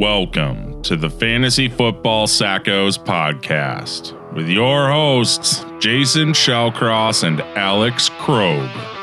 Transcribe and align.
Welcome 0.00 0.80
to 0.84 0.96
the 0.96 1.10
Fantasy 1.10 1.68
Football 1.68 2.26
Sackos 2.26 2.96
podcast 2.96 4.14
with 4.32 4.48
your 4.48 4.88
hosts, 4.88 5.62
Jason 5.78 6.28
Shellcross 6.28 7.22
and 7.22 7.42
Alex 7.42 8.08
Krogh. 8.08 8.99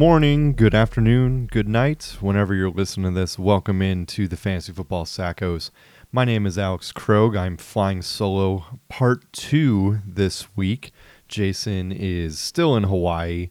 Morning, 0.00 0.54
good 0.54 0.74
afternoon, 0.74 1.44
good 1.44 1.68
night. 1.68 2.16
Whenever 2.20 2.54
you're 2.54 2.70
listening 2.70 3.12
to 3.12 3.20
this, 3.20 3.38
welcome 3.38 3.82
into 3.82 4.26
the 4.26 4.36
Fantasy 4.38 4.72
Football 4.72 5.04
Sackos. 5.04 5.70
My 6.10 6.24
name 6.24 6.46
is 6.46 6.56
Alex 6.56 6.90
Krogh. 6.90 7.36
I'm 7.36 7.58
flying 7.58 8.00
solo 8.00 8.64
part 8.88 9.30
two 9.30 9.98
this 10.06 10.56
week. 10.56 10.92
Jason 11.28 11.92
is 11.92 12.38
still 12.38 12.76
in 12.76 12.84
Hawaii. 12.84 13.50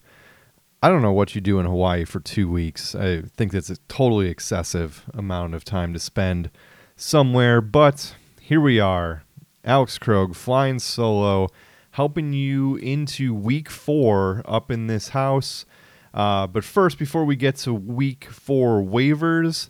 I 0.82 0.90
don't 0.90 1.04
know 1.04 1.12
what 1.12 1.36
you 1.36 1.40
do 1.40 1.60
in 1.60 1.68
Hawaii 1.68 2.04
for 2.04 2.20
two 2.20 2.50
weeks. 2.50 2.96
I 2.96 3.22
think 3.22 3.52
that's 3.52 3.70
a 3.70 3.78
totally 3.88 4.28
excessive 4.28 5.06
amount 5.14 5.54
of 5.54 5.64
time 5.64 5.94
to 5.94 6.00
spend 6.00 6.50
somewhere, 6.96 7.62
but 7.62 8.16
here 8.42 8.60
we 8.60 8.80
are. 8.80 9.22
Alex 9.64 10.00
Krogh 10.00 10.36
flying 10.36 10.80
solo 10.80 11.50
helping 11.92 12.34
you 12.34 12.76
into 12.78 13.36
week 13.36 13.70
four 13.70 14.42
up 14.46 14.72
in 14.72 14.88
this 14.88 15.10
house. 15.10 15.68
Uh, 16.14 16.48
but 16.48 16.64
first, 16.64 16.98
before 16.98 17.26
we 17.26 17.36
get 17.36 17.56
to 17.58 17.74
week 17.74 18.26
four 18.26 18.82
waivers, 18.82 19.70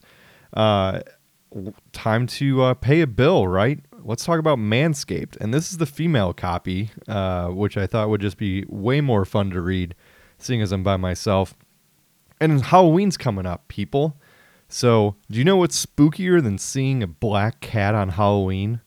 uh, 0.53 1.01
time 1.91 2.27
to 2.27 2.61
uh, 2.61 2.73
pay 2.73 3.01
a 3.01 3.07
bill, 3.07 3.47
right? 3.47 3.79
Let's 4.03 4.25
talk 4.25 4.39
about 4.39 4.57
Manscaped. 4.57 5.37
And 5.37 5.53
this 5.53 5.71
is 5.71 5.77
the 5.77 5.85
female 5.85 6.33
copy, 6.33 6.91
uh, 7.07 7.47
which 7.47 7.77
I 7.77 7.87
thought 7.87 8.09
would 8.09 8.21
just 8.21 8.37
be 8.37 8.65
way 8.67 9.01
more 9.01 9.25
fun 9.25 9.49
to 9.51 9.61
read, 9.61 9.95
seeing 10.37 10.61
as 10.61 10.71
I'm 10.71 10.83
by 10.83 10.97
myself. 10.97 11.53
And 12.39 12.63
Halloween's 12.63 13.17
coming 13.17 13.45
up, 13.45 13.67
people. 13.67 14.17
So, 14.69 15.15
do 15.29 15.39
you 15.39 15.43
know 15.43 15.57
what's 15.57 15.85
spookier 15.85 16.41
than 16.41 16.57
seeing 16.57 17.01
a 17.01 17.07
black 17.07 17.59
cat 17.59 17.95
on 17.95 18.09
Halloween? 18.09 18.81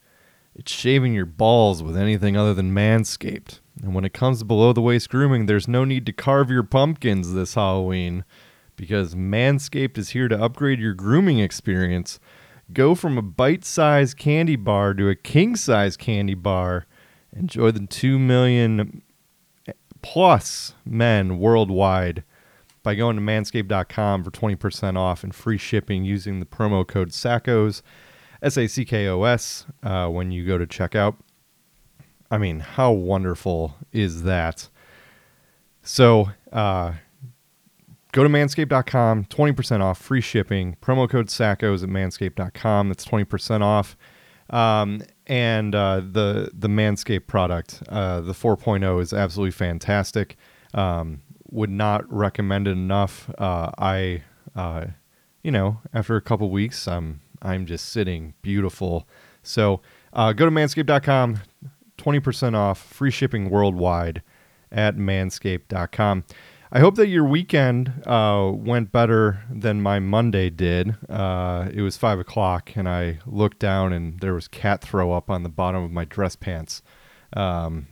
It's 0.54 0.70
shaving 0.70 1.12
your 1.12 1.26
balls 1.26 1.82
with 1.82 1.96
anything 1.96 2.36
other 2.36 2.54
than 2.54 2.72
Manscaped. 2.72 3.58
And 3.80 3.94
when 3.94 4.04
it 4.04 4.12
comes 4.12 4.40
to 4.40 4.44
below 4.44 4.72
the 4.72 4.82
waist 4.82 5.08
grooming, 5.08 5.46
there's 5.46 5.68
no 5.68 5.84
need 5.84 6.04
to 6.06 6.12
carve 6.12 6.50
your 6.50 6.62
pumpkins 6.62 7.32
this 7.32 7.54
Halloween 7.54 8.24
because 8.76 9.14
Manscaped 9.14 9.96
is 9.96 10.10
here 10.10 10.28
to 10.28 10.42
upgrade 10.42 10.80
your 10.80 10.94
grooming 10.94 11.38
experience. 11.38 12.20
Go 12.72 12.94
from 12.94 13.16
a 13.16 13.22
bite 13.22 13.64
sized 13.64 14.18
candy 14.18 14.56
bar 14.56 14.94
to 14.94 15.08
a 15.08 15.14
king 15.14 15.56
size 15.56 15.96
candy 15.96 16.34
bar. 16.34 16.86
Enjoy 17.34 17.70
the 17.70 17.86
2 17.86 18.18
million 18.18 19.02
plus 20.02 20.74
men 20.84 21.38
worldwide 21.38 22.24
by 22.82 22.94
going 22.94 23.16
to 23.16 23.22
manscaped.com 23.22 24.24
for 24.24 24.30
20% 24.30 24.98
off 24.98 25.22
and 25.22 25.34
free 25.34 25.58
shipping 25.58 26.04
using 26.04 26.40
the 26.40 26.46
promo 26.46 26.86
code 26.86 27.10
SACKOS. 27.10 27.82
S 28.42 28.56
A 28.56 28.66
C 28.66 28.84
K 28.84 29.06
O 29.06 29.22
S 29.22 29.66
uh, 29.84 30.08
when 30.08 30.32
you 30.32 30.44
go 30.44 30.58
to 30.58 30.66
checkout. 30.66 31.14
I 32.32 32.38
mean, 32.38 32.60
how 32.60 32.92
wonderful 32.92 33.76
is 33.92 34.22
that? 34.22 34.68
So, 35.82 36.30
uh, 36.50 36.94
go 38.12 38.22
to 38.22 38.28
manscaped.com, 38.28 39.26
20% 39.26 39.80
off, 39.80 39.98
free 39.98 40.22
shipping. 40.22 40.76
Promo 40.80 41.08
code 41.08 41.26
SACKOS 41.26 41.82
at 41.82 41.90
manscaped.com. 41.90 42.88
That's 42.88 43.04
20% 43.04 43.60
off. 43.60 43.96
Um, 44.48 45.02
and 45.26 45.74
uh, 45.74 46.00
the 46.00 46.50
the 46.52 46.68
Manscaped 46.68 47.26
product, 47.26 47.82
uh, 47.88 48.20
the 48.20 48.32
4.0, 48.32 49.00
is 49.00 49.12
absolutely 49.12 49.52
fantastic. 49.52 50.36
Um, 50.74 51.22
would 51.50 51.70
not 51.70 52.10
recommend 52.12 52.66
it 52.66 52.72
enough. 52.72 53.30
Uh, 53.38 53.70
I, 53.78 54.22
uh, 54.56 54.86
you 55.42 55.50
know, 55.50 55.80
after 55.94 56.16
a 56.16 56.20
couple 56.20 56.50
weeks, 56.50 56.88
I'm 56.88 57.20
I'm 57.40 57.66
just 57.66 57.88
sitting 57.90 58.34
beautiful. 58.42 59.06
So 59.42 59.80
uh, 60.12 60.32
go 60.32 60.44
to 60.44 60.50
manscaped.com, 60.50 61.40
20% 62.02 62.54
off, 62.54 62.78
free 62.80 63.10
shipping 63.10 63.48
worldwide 63.48 64.22
at 64.70 64.96
manscaped.com. 64.96 66.24
I 66.74 66.80
hope 66.80 66.94
that 66.94 67.08
your 67.08 67.24
weekend 67.24 68.02
uh, 68.06 68.50
went 68.54 68.92
better 68.92 69.42
than 69.50 69.82
my 69.82 69.98
Monday 69.98 70.48
did. 70.48 70.96
Uh, 71.06 71.68
it 71.72 71.82
was 71.82 71.98
five 71.98 72.18
o'clock, 72.18 72.72
and 72.76 72.88
I 72.88 73.18
looked 73.26 73.58
down, 73.58 73.92
and 73.92 74.18
there 74.20 74.32
was 74.32 74.48
cat 74.48 74.80
throw 74.80 75.12
up 75.12 75.28
on 75.28 75.42
the 75.42 75.50
bottom 75.50 75.84
of 75.84 75.90
my 75.90 76.06
dress 76.06 76.34
pants. 76.34 76.80
Um, 77.34 77.88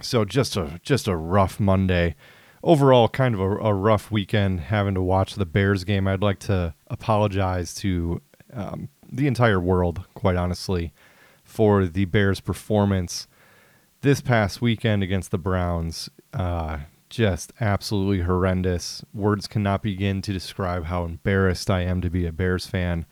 so 0.00 0.24
just 0.24 0.56
a 0.56 0.78
just 0.84 1.08
a 1.08 1.16
rough 1.16 1.58
Monday. 1.58 2.14
Overall, 2.62 3.08
kind 3.08 3.34
of 3.34 3.40
a, 3.40 3.50
a 3.56 3.74
rough 3.74 4.12
weekend 4.12 4.60
having 4.60 4.94
to 4.94 5.02
watch 5.02 5.34
the 5.34 5.46
Bears 5.46 5.82
game. 5.82 6.06
I'd 6.06 6.22
like 6.22 6.38
to 6.40 6.74
apologize 6.86 7.74
to 7.76 8.22
um, 8.52 8.88
the 9.10 9.26
entire 9.26 9.60
world, 9.60 10.04
quite 10.14 10.36
honestly, 10.36 10.92
for 11.56 11.86
the 11.86 12.04
Bears' 12.04 12.38
performance 12.38 13.26
this 14.02 14.20
past 14.20 14.60
weekend 14.60 15.02
against 15.02 15.30
the 15.30 15.38
Browns. 15.38 16.10
Uh, 16.34 16.80
just 17.08 17.50
absolutely 17.62 18.20
horrendous. 18.20 19.02
Words 19.14 19.46
cannot 19.46 19.82
begin 19.82 20.20
to 20.20 20.34
describe 20.34 20.84
how 20.84 21.04
embarrassed 21.04 21.70
I 21.70 21.80
am 21.80 22.02
to 22.02 22.10
be 22.10 22.26
a 22.26 22.32
Bears 22.32 22.66
fan. 22.66 23.06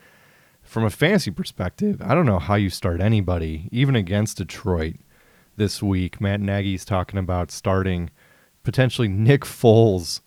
From 0.62 0.84
a 0.84 0.91
fantasy 0.91 1.31
perspective, 1.31 2.03
I 2.03 2.15
don't 2.15 2.27
know 2.27 2.38
how 2.38 2.56
you 2.56 2.69
start 2.69 3.00
anybody, 3.00 3.66
even 3.72 3.97
against 3.97 4.37
Detroit 4.37 4.97
this 5.56 5.82
week. 5.82 6.21
Matt 6.21 6.43
Nagy's 6.43 6.84
talking 6.84 7.19
about 7.19 7.50
starting 7.50 8.11
potentially 8.62 9.09
Nick 9.09 9.47
Foles 9.47 10.21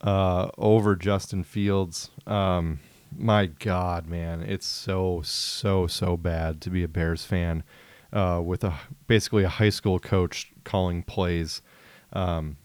uh, 0.00 0.48
over 0.58 0.96
Justin 0.96 1.44
Fields. 1.44 2.10
Um, 2.26 2.80
my 3.16 3.46
God, 3.46 4.06
man, 4.06 4.42
it's 4.42 4.66
so 4.66 5.22
so 5.24 5.86
so 5.86 6.16
bad 6.16 6.60
to 6.62 6.70
be 6.70 6.82
a 6.82 6.88
Bears 6.88 7.24
fan 7.24 7.64
uh, 8.12 8.40
with 8.44 8.64
a 8.64 8.74
basically 9.06 9.44
a 9.44 9.48
high 9.48 9.70
school 9.70 9.98
coach 9.98 10.52
calling 10.64 11.02
plays. 11.02 11.62
Um, 12.12 12.56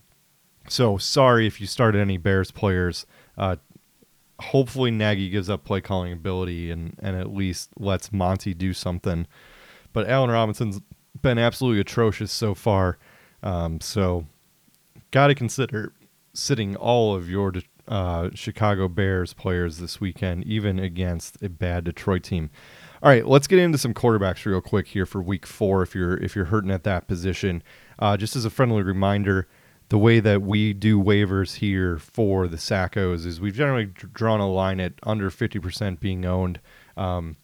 so 0.67 0.97
sorry 0.97 1.47
if 1.47 1.59
you 1.59 1.67
started 1.67 1.99
any 1.99 2.17
Bears 2.17 2.51
players. 2.51 3.05
Uh, 3.37 3.57
hopefully 4.39 4.91
Nagy 4.91 5.29
gives 5.29 5.49
up 5.49 5.63
play 5.63 5.81
calling 5.81 6.13
ability 6.13 6.71
and 6.71 6.95
and 6.99 7.15
at 7.17 7.33
least 7.33 7.69
lets 7.77 8.11
Monty 8.11 8.53
do 8.53 8.73
something. 8.73 9.27
But 9.91 10.07
Allen 10.07 10.29
Robinson's 10.29 10.81
been 11.21 11.37
absolutely 11.37 11.81
atrocious 11.81 12.31
so 12.31 12.53
far. 12.53 12.97
Um, 13.41 13.81
so 13.81 14.27
got 15.11 15.27
to 15.27 15.35
consider 15.35 15.93
sitting 16.33 16.75
all 16.75 17.15
of 17.15 17.29
your 17.29 17.53
uh, 17.89 18.29
Chicago 18.33 18.87
Bears 18.87 19.33
players 19.33 19.79
this 19.79 19.99
weekend, 19.99 20.45
even 20.45 20.79
against 20.79 21.41
a 21.43 21.49
bad 21.49 21.83
Detroit 21.83 22.23
team. 22.23 22.51
All 23.01 23.09
right, 23.09 23.25
let's 23.25 23.47
get 23.47 23.59
into 23.59 23.77
some 23.77 23.93
quarterbacks 23.93 24.45
real 24.45 24.61
quick 24.61 24.87
here 24.87 25.05
for 25.05 25.21
Week 25.21 25.45
Four. 25.45 25.81
If 25.81 25.95
you're 25.95 26.15
if 26.17 26.35
you're 26.35 26.45
hurting 26.45 26.71
at 26.71 26.83
that 26.83 27.07
position, 27.07 27.63
uh, 27.97 28.15
just 28.15 28.35
as 28.35 28.45
a 28.45 28.49
friendly 28.49 28.83
reminder, 28.83 29.47
the 29.89 29.97
way 29.97 30.19
that 30.19 30.43
we 30.43 30.73
do 30.73 31.01
waivers 31.01 31.55
here 31.55 31.97
for 31.97 32.47
the 32.47 32.57
Sackos 32.57 33.25
is 33.25 33.41
we've 33.41 33.55
generally 33.55 33.85
drawn 33.85 34.39
a 34.39 34.47
line 34.47 34.79
at 34.79 34.93
under 35.03 35.31
50% 35.31 35.99
being 35.99 36.25
owned. 36.25 36.59
Um, 36.95 37.37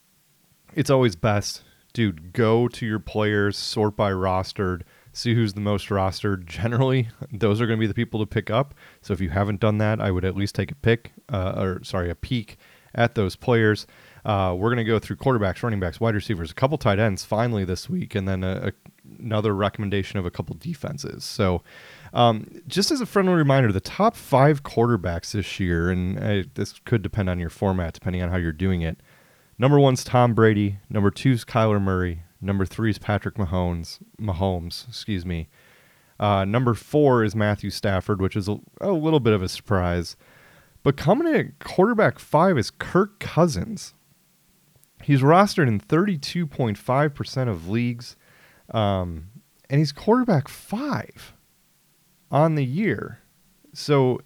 it's 0.76 0.92
always 0.92 1.16
best, 1.16 1.64
dude. 1.94 2.34
Go 2.34 2.68
to 2.68 2.86
your 2.86 3.00
players, 3.00 3.58
sort 3.58 3.96
by 3.96 4.12
rostered 4.12 4.84
see 5.16 5.34
who's 5.34 5.54
the 5.54 5.62
most 5.62 5.88
rostered. 5.90 6.46
Generally, 6.46 7.10
those 7.32 7.62
are 7.62 7.66
going 7.66 7.80
to 7.80 7.82
be 7.82 7.88
the 7.88 7.94
people 7.94 8.20
to 8.20 8.26
pick 8.26 8.50
up. 8.50 8.74
So 9.02 9.14
if 9.14 9.22
you 9.22 9.30
haven't 9.30 9.60
done 9.60 9.78
that, 9.80 10.00
I 10.00 10.12
would 10.12 10.26
at 10.26 10.36
least 10.36 10.56
take 10.56 10.72
a 10.72 10.76
pick, 10.76 11.14
uh, 11.32 11.54
or 11.58 11.84
sorry, 11.84 12.10
a 12.10 12.16
peek 12.16 12.58
at 12.94 13.16
those 13.16 13.36
players. 13.36 13.88
Uh, 14.26 14.56
we're 14.58 14.70
going 14.70 14.78
to 14.78 14.84
go 14.84 14.98
through 14.98 15.16
quarterbacks, 15.16 15.62
running 15.62 15.80
backs, 15.80 16.00
wide 16.00 16.16
receivers, 16.16 16.50
a 16.52 16.54
couple 16.56 16.78
tight 16.78 17.00
ends 17.00 17.24
finally 17.24 17.64
this 17.64 17.90
week, 17.90 18.16
and 18.16 18.28
then 18.28 18.44
a, 18.44 18.70
a, 18.70 18.72
another 19.20 19.54
recommendation 19.54 20.18
of 20.18 20.26
a 20.26 20.32
couple 20.32 20.56
defenses. 20.56 21.24
So, 21.24 21.62
um, 22.12 22.62
just 22.68 22.92
as 22.92 23.02
a 23.02 23.06
friendly 23.06 23.34
reminder, 23.34 23.72
the 23.72 23.80
top 23.80 24.16
five 24.16 24.64
quarterbacks 24.64 25.32
this 25.32 25.60
year, 25.60 25.92
and 25.92 26.18
uh, 26.18 26.48
this 26.56 26.80
could 26.86 27.02
depend 27.02 27.30
on 27.30 27.40
your 27.40 27.50
format 27.50 27.94
depending 27.94 28.22
on 28.22 28.30
how 28.30 28.38
you're 28.38 28.52
doing 28.52 28.82
it. 28.82 29.00
Number 29.60 29.80
one's 29.80 30.04
Tom 30.04 30.34
Brady. 30.34 30.80
Number 30.90 31.12
two's 31.12 31.46
Kyler 31.46 31.82
Murray. 31.82 32.24
Number 32.46 32.64
three 32.64 32.92
is 32.92 33.00
Patrick 33.00 33.36
Mahomes. 33.36 33.98
Mahomes, 34.22 34.88
excuse 34.88 35.26
me. 35.26 35.50
Uh, 36.20 36.46
number 36.46 36.76
four 36.76 37.24
is 37.24 37.36
Matthew 37.36 37.72
Stafford, 37.72 38.22
which 38.22 38.36
is 38.36 38.48
a, 38.48 38.58
a, 38.80 38.92
little 38.92 39.20
bit 39.20 39.34
of 39.34 39.42
a 39.42 39.50
surprise. 39.50 40.16
But 40.84 40.96
coming 40.96 41.28
in 41.28 41.36
at 41.36 41.60
quarterback 41.60 42.20
five 42.20 42.58
is 42.60 42.70
Kirk 42.70 43.20
Cousins. 43.20 43.96
He's 45.04 45.22
rostered 45.22 45.68
in 45.68 45.80
32.5% 45.80 47.50
of 47.50 47.68
leagues, 47.68 48.16
um, 48.72 49.30
and 49.68 49.80
he's 49.80 49.92
quarterback 49.92 50.48
five 50.48 51.34
on 52.30 52.54
the 52.54 52.66
year. 52.66 53.20
So 53.74 54.22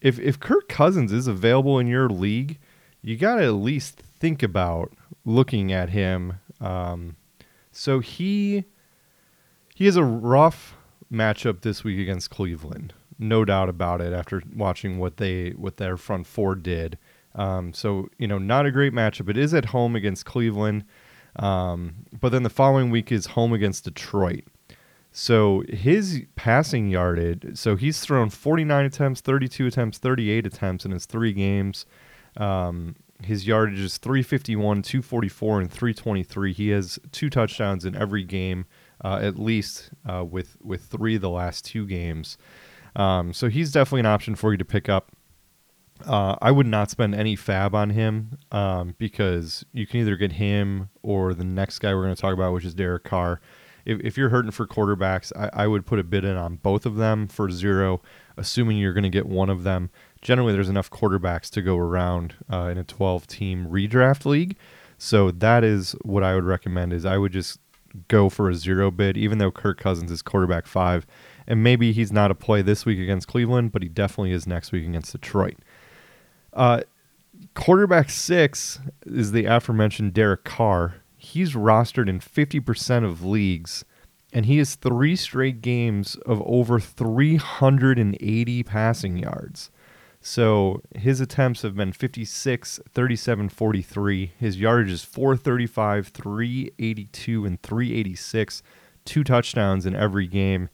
if, 0.00 0.18
if 0.18 0.40
Kirk 0.40 0.66
Cousins 0.68 1.12
is 1.12 1.26
available 1.26 1.78
in 1.78 1.86
your 1.86 2.08
league, 2.08 2.58
you 3.02 3.18
got 3.18 3.36
to 3.36 3.44
at 3.44 3.50
least 3.50 3.98
think 3.98 4.42
about 4.42 4.94
looking 5.26 5.72
at 5.72 5.90
him. 5.90 6.40
Um, 6.58 7.16
so 7.72 8.00
he 8.00 8.64
he 9.74 9.86
has 9.86 9.96
a 9.96 10.04
rough 10.04 10.76
matchup 11.12 11.62
this 11.62 11.84
week 11.84 11.98
against 11.98 12.30
Cleveland, 12.30 12.92
no 13.18 13.44
doubt 13.44 13.68
about 13.68 14.00
it. 14.00 14.12
After 14.12 14.42
watching 14.54 14.98
what 14.98 15.16
they 15.16 15.50
what 15.50 15.76
their 15.76 15.96
front 15.96 16.26
four 16.26 16.54
did, 16.54 16.98
um, 17.34 17.72
so 17.72 18.08
you 18.18 18.26
know, 18.26 18.38
not 18.38 18.66
a 18.66 18.70
great 18.70 18.92
matchup. 18.92 19.28
It 19.28 19.36
is 19.36 19.54
at 19.54 19.66
home 19.66 19.96
against 19.96 20.24
Cleveland, 20.24 20.84
um, 21.36 22.06
but 22.18 22.30
then 22.30 22.42
the 22.42 22.50
following 22.50 22.90
week 22.90 23.12
is 23.12 23.26
home 23.26 23.52
against 23.52 23.84
Detroit. 23.84 24.44
So 25.12 25.64
his 25.68 26.22
passing 26.36 26.88
yardage, 26.88 27.56
so 27.56 27.74
he's 27.74 28.00
thrown 28.00 28.30
49 28.30 28.84
attempts, 28.84 29.20
32 29.20 29.66
attempts, 29.66 29.98
38 29.98 30.46
attempts 30.46 30.84
in 30.84 30.92
his 30.92 31.04
three 31.06 31.32
games. 31.32 31.84
Um, 32.36 32.94
his 33.24 33.46
yardage 33.46 33.80
is 33.80 33.98
351, 33.98 34.82
244, 34.82 35.60
and 35.60 35.70
323. 35.70 36.52
He 36.52 36.68
has 36.70 36.98
two 37.12 37.30
touchdowns 37.30 37.84
in 37.84 37.94
every 37.96 38.24
game, 38.24 38.66
uh, 39.04 39.20
at 39.22 39.38
least 39.38 39.90
uh, 40.08 40.24
with 40.24 40.56
with 40.62 40.84
three 40.84 41.16
the 41.16 41.30
last 41.30 41.64
two 41.64 41.86
games. 41.86 42.38
Um, 42.96 43.32
so 43.32 43.48
he's 43.48 43.72
definitely 43.72 44.00
an 44.00 44.06
option 44.06 44.34
for 44.34 44.52
you 44.52 44.58
to 44.58 44.64
pick 44.64 44.88
up. 44.88 45.12
Uh, 46.06 46.36
I 46.40 46.50
would 46.50 46.66
not 46.66 46.90
spend 46.90 47.14
any 47.14 47.36
fab 47.36 47.74
on 47.74 47.90
him 47.90 48.38
um, 48.50 48.94
because 48.98 49.64
you 49.72 49.86
can 49.86 50.00
either 50.00 50.16
get 50.16 50.32
him 50.32 50.88
or 51.02 51.34
the 51.34 51.44
next 51.44 51.78
guy 51.78 51.94
we're 51.94 52.04
going 52.04 52.14
to 52.14 52.20
talk 52.20 52.32
about, 52.32 52.54
which 52.54 52.64
is 52.64 52.74
Derek 52.74 53.04
Carr. 53.04 53.40
If, 53.84 54.00
if 54.00 54.16
you're 54.16 54.30
hurting 54.30 54.50
for 54.50 54.66
quarterbacks, 54.66 55.32
I, 55.36 55.64
I 55.64 55.66
would 55.66 55.86
put 55.86 55.98
a 55.98 56.04
bid 56.04 56.24
in 56.24 56.36
on 56.36 56.56
both 56.56 56.86
of 56.86 56.96
them 56.96 57.28
for 57.28 57.50
zero, 57.50 58.00
assuming 58.36 58.78
you're 58.78 58.92
going 58.92 59.04
to 59.04 59.10
get 59.10 59.26
one 59.26 59.50
of 59.50 59.62
them. 59.62 59.90
Generally, 60.22 60.52
there's 60.52 60.68
enough 60.68 60.90
quarterbacks 60.90 61.48
to 61.50 61.62
go 61.62 61.78
around 61.78 62.34
uh, 62.52 62.68
in 62.70 62.78
a 62.78 62.84
12 62.84 63.26
team 63.26 63.66
redraft 63.66 64.24
league. 64.24 64.56
So 64.98 65.30
that 65.30 65.64
is 65.64 65.92
what 66.02 66.22
I 66.22 66.34
would 66.34 66.44
recommend 66.44 66.92
is 66.92 67.06
I 67.06 67.16
would 67.16 67.32
just 67.32 67.58
go 68.08 68.28
for 68.28 68.48
a 68.48 68.54
zero 68.54 68.90
bid, 68.90 69.16
even 69.16 69.38
though 69.38 69.50
Kirk 69.50 69.78
Cousins 69.78 70.10
is 70.10 70.22
quarterback 70.22 70.66
five. 70.66 71.06
And 71.46 71.62
maybe 71.62 71.92
he's 71.92 72.12
not 72.12 72.30
a 72.30 72.34
play 72.34 72.62
this 72.62 72.84
week 72.84 72.98
against 72.98 73.26
Cleveland, 73.26 73.72
but 73.72 73.82
he 73.82 73.88
definitely 73.88 74.32
is 74.32 74.46
next 74.46 74.72
week 74.72 74.86
against 74.86 75.12
Detroit. 75.12 75.56
Uh, 76.52 76.82
quarterback 77.54 78.10
six 78.10 78.78
is 79.06 79.32
the 79.32 79.46
aforementioned 79.46 80.12
Derek 80.12 80.44
Carr. 80.44 80.96
He's 81.16 81.54
rostered 81.54 82.08
in 82.08 82.20
50% 82.20 83.04
of 83.04 83.24
leagues, 83.24 83.84
and 84.32 84.46
he 84.46 84.58
has 84.58 84.74
three 84.74 85.16
straight 85.16 85.60
games 85.60 86.16
of 86.26 86.42
over 86.46 86.78
380 86.78 88.62
passing 88.62 89.18
yards. 89.18 89.70
So 90.20 90.82
his 90.94 91.20
attempts 91.20 91.62
have 91.62 91.74
been 91.74 91.92
56, 91.92 92.80
37, 92.92 93.48
43. 93.48 94.32
His 94.38 94.60
yardage 94.60 94.90
is 94.90 95.04
435, 95.04 96.08
382, 96.08 97.46
and 97.46 97.62
386. 97.62 98.62
Two 99.06 99.24
touchdowns 99.24 99.86
in 99.86 99.96
every 99.96 100.26
game. 100.26 100.68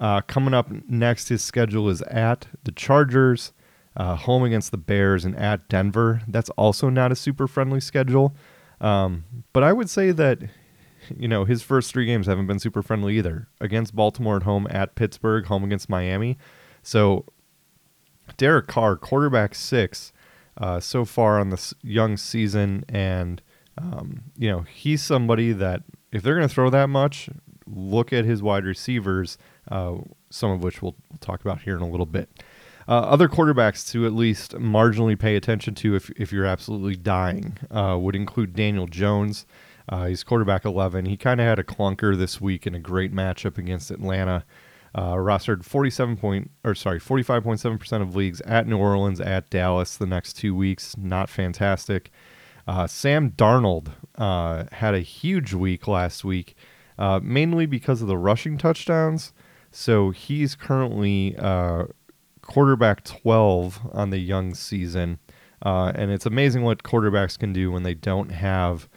Uh, 0.00 0.20
coming 0.22 0.52
up 0.52 0.68
next, 0.88 1.28
his 1.28 1.42
schedule 1.42 1.88
is 1.88 2.02
at 2.02 2.48
the 2.64 2.72
Chargers, 2.72 3.52
uh, 3.96 4.16
home 4.16 4.42
against 4.42 4.72
the 4.72 4.76
Bears, 4.76 5.24
and 5.24 5.36
at 5.36 5.68
Denver. 5.68 6.22
That's 6.26 6.50
also 6.50 6.90
not 6.90 7.12
a 7.12 7.16
super 7.16 7.46
friendly 7.46 7.80
schedule. 7.80 8.34
Um, 8.80 9.24
but 9.52 9.62
I 9.62 9.72
would 9.72 9.88
say 9.88 10.10
that, 10.10 10.40
you 11.16 11.28
know, 11.28 11.44
his 11.44 11.62
first 11.62 11.92
three 11.92 12.04
games 12.04 12.26
haven't 12.26 12.48
been 12.48 12.58
super 12.58 12.82
friendly 12.82 13.16
either. 13.16 13.48
Against 13.60 13.94
Baltimore 13.94 14.36
at 14.36 14.42
home, 14.42 14.66
at 14.70 14.96
Pittsburgh, 14.96 15.46
home 15.46 15.62
against 15.62 15.88
Miami. 15.88 16.36
So 16.82 17.24
Derek 18.36 18.66
Carr, 18.66 18.96
quarterback 18.96 19.54
six, 19.54 20.12
uh, 20.58 20.80
so 20.80 21.04
far 21.04 21.38
on 21.38 21.50
this 21.50 21.74
young 21.82 22.16
season, 22.16 22.84
and 22.88 23.42
um, 23.78 24.22
you 24.36 24.50
know 24.50 24.60
he's 24.62 25.02
somebody 25.02 25.52
that 25.52 25.82
if 26.12 26.22
they're 26.22 26.36
going 26.36 26.48
to 26.48 26.54
throw 26.54 26.70
that 26.70 26.88
much, 26.88 27.28
look 27.66 28.12
at 28.12 28.24
his 28.24 28.42
wide 28.42 28.64
receivers, 28.64 29.38
uh, 29.70 29.96
some 30.30 30.50
of 30.50 30.62
which 30.62 30.82
we'll, 30.82 30.94
we'll, 31.10 31.18
talk 31.18 31.40
about 31.40 31.62
here 31.62 31.76
in 31.76 31.82
a 31.82 31.88
little 31.88 32.06
bit. 32.06 32.30
Uh, 32.88 33.00
other 33.00 33.28
quarterbacks 33.28 33.90
to 33.90 34.06
at 34.06 34.12
least 34.12 34.52
marginally 34.52 35.18
pay 35.18 35.34
attention 35.34 35.74
to 35.74 35.96
if, 35.96 36.08
if 36.10 36.32
you're 36.32 36.46
absolutely 36.46 36.94
dying 36.94 37.56
uh, 37.70 37.96
would 38.00 38.14
include 38.14 38.54
Daniel 38.54 38.86
Jones. 38.86 39.44
Uh, 39.88 40.06
he's 40.06 40.22
quarterback 40.22 40.64
11. 40.64 41.06
He 41.06 41.16
kind 41.16 41.40
of 41.40 41.46
had 41.46 41.58
a 41.58 41.64
clunker 41.64 42.16
this 42.16 42.40
week 42.40 42.66
in 42.66 42.74
a 42.74 42.80
great 42.80 43.12
matchup 43.12 43.58
against 43.58 43.90
Atlanta. 43.90 44.44
Uh, 44.96 45.12
rostered 45.12 45.62
47 45.62 46.16
point 46.16 46.50
or 46.64 46.74
sorry 46.74 46.98
45.7% 46.98 48.00
of 48.00 48.16
leagues 48.16 48.40
at 48.40 48.66
New 48.66 48.78
Orleans 48.78 49.20
at 49.20 49.50
Dallas 49.50 49.94
the 49.98 50.06
next 50.06 50.38
two 50.38 50.54
weeks. 50.54 50.96
Not 50.96 51.28
fantastic. 51.28 52.10
Uh, 52.66 52.86
Sam 52.86 53.30
Darnold 53.32 53.92
uh, 54.16 54.64
had 54.72 54.94
a 54.94 55.00
huge 55.00 55.52
week 55.52 55.86
last 55.86 56.24
week, 56.24 56.56
uh, 56.98 57.20
mainly 57.22 57.66
because 57.66 58.00
of 58.00 58.08
the 58.08 58.16
rushing 58.16 58.56
touchdowns. 58.56 59.34
So 59.70 60.12
he's 60.12 60.54
currently 60.54 61.36
uh, 61.36 61.84
quarterback 62.40 63.04
12 63.04 63.90
on 63.92 64.08
the 64.08 64.18
young 64.18 64.54
season. 64.54 65.18
Uh, 65.62 65.92
and 65.94 66.10
it's 66.10 66.24
amazing 66.24 66.62
what 66.62 66.82
quarterbacks 66.82 67.38
can 67.38 67.52
do 67.52 67.70
when 67.70 67.82
they 67.82 67.94
don't 67.94 68.30
have 68.30 68.88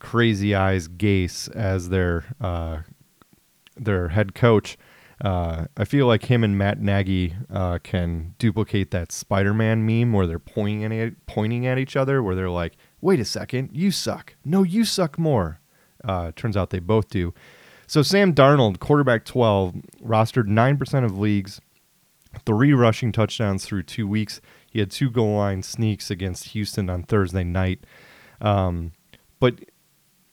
crazy 0.00 0.56
eyes 0.56 0.88
Gase 0.88 1.48
as 1.54 1.90
their 1.90 2.24
their 3.76 4.08
head 4.08 4.34
coach. 4.34 4.76
Uh, 5.20 5.66
I 5.76 5.84
feel 5.84 6.06
like 6.06 6.24
him 6.24 6.42
and 6.42 6.56
Matt 6.56 6.80
Nagy 6.80 7.34
uh, 7.52 7.78
can 7.82 8.34
duplicate 8.38 8.90
that 8.92 9.12
Spider-Man 9.12 9.84
meme 9.84 10.12
where 10.12 10.26
they're 10.26 10.38
pointing 10.38 10.98
at 10.98 11.26
pointing 11.26 11.66
at 11.66 11.78
each 11.78 11.94
other, 11.94 12.22
where 12.22 12.34
they're 12.34 12.48
like, 12.48 12.76
"Wait 13.00 13.20
a 13.20 13.24
second, 13.24 13.70
you 13.72 13.90
suck. 13.90 14.34
No, 14.44 14.62
you 14.62 14.84
suck 14.84 15.18
more." 15.18 15.60
Uh, 16.02 16.32
turns 16.34 16.56
out 16.56 16.70
they 16.70 16.78
both 16.78 17.10
do. 17.10 17.34
So 17.86 18.02
Sam 18.02 18.32
Darnold, 18.34 18.78
quarterback 18.78 19.24
12, 19.24 19.74
rostered 20.02 20.46
nine 20.46 20.78
percent 20.78 21.04
of 21.04 21.18
leagues, 21.18 21.60
three 22.46 22.72
rushing 22.72 23.12
touchdowns 23.12 23.66
through 23.66 23.82
two 23.82 24.08
weeks. 24.08 24.40
He 24.70 24.78
had 24.78 24.90
two 24.90 25.10
goal 25.10 25.36
line 25.36 25.62
sneaks 25.62 26.10
against 26.10 26.50
Houston 26.50 26.88
on 26.88 27.02
Thursday 27.02 27.44
night. 27.44 27.80
Um, 28.40 28.92
but 29.38 29.56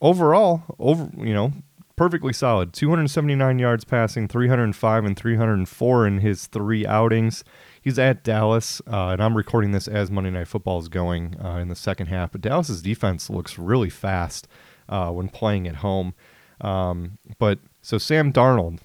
overall, 0.00 0.62
over 0.78 1.10
you 1.18 1.34
know, 1.34 1.52
perfectly 1.98 2.32
solid. 2.32 2.72
279 2.72 3.58
yards 3.58 3.84
passing, 3.84 4.28
305 4.28 5.04
and 5.04 5.16
304 5.16 6.06
in 6.06 6.18
his 6.20 6.46
three 6.46 6.86
outings. 6.86 7.42
He's 7.82 7.98
at 7.98 8.22
Dallas, 8.22 8.80
uh, 8.86 9.08
and 9.08 9.22
I'm 9.22 9.36
recording 9.36 9.72
this 9.72 9.88
as 9.88 10.08
Monday 10.08 10.30
Night 10.30 10.46
Football 10.46 10.78
is 10.78 10.88
going 10.88 11.34
uh, 11.44 11.56
in 11.56 11.68
the 11.68 11.74
second 11.74 12.06
half. 12.06 12.30
But 12.30 12.40
Dallas's 12.40 12.82
defense 12.82 13.28
looks 13.28 13.58
really 13.58 13.90
fast 13.90 14.46
uh, 14.88 15.10
when 15.10 15.28
playing 15.28 15.66
at 15.66 15.76
home. 15.76 16.14
Um, 16.60 17.18
but 17.38 17.58
so 17.82 17.98
Sam 17.98 18.32
Darnold, 18.32 18.78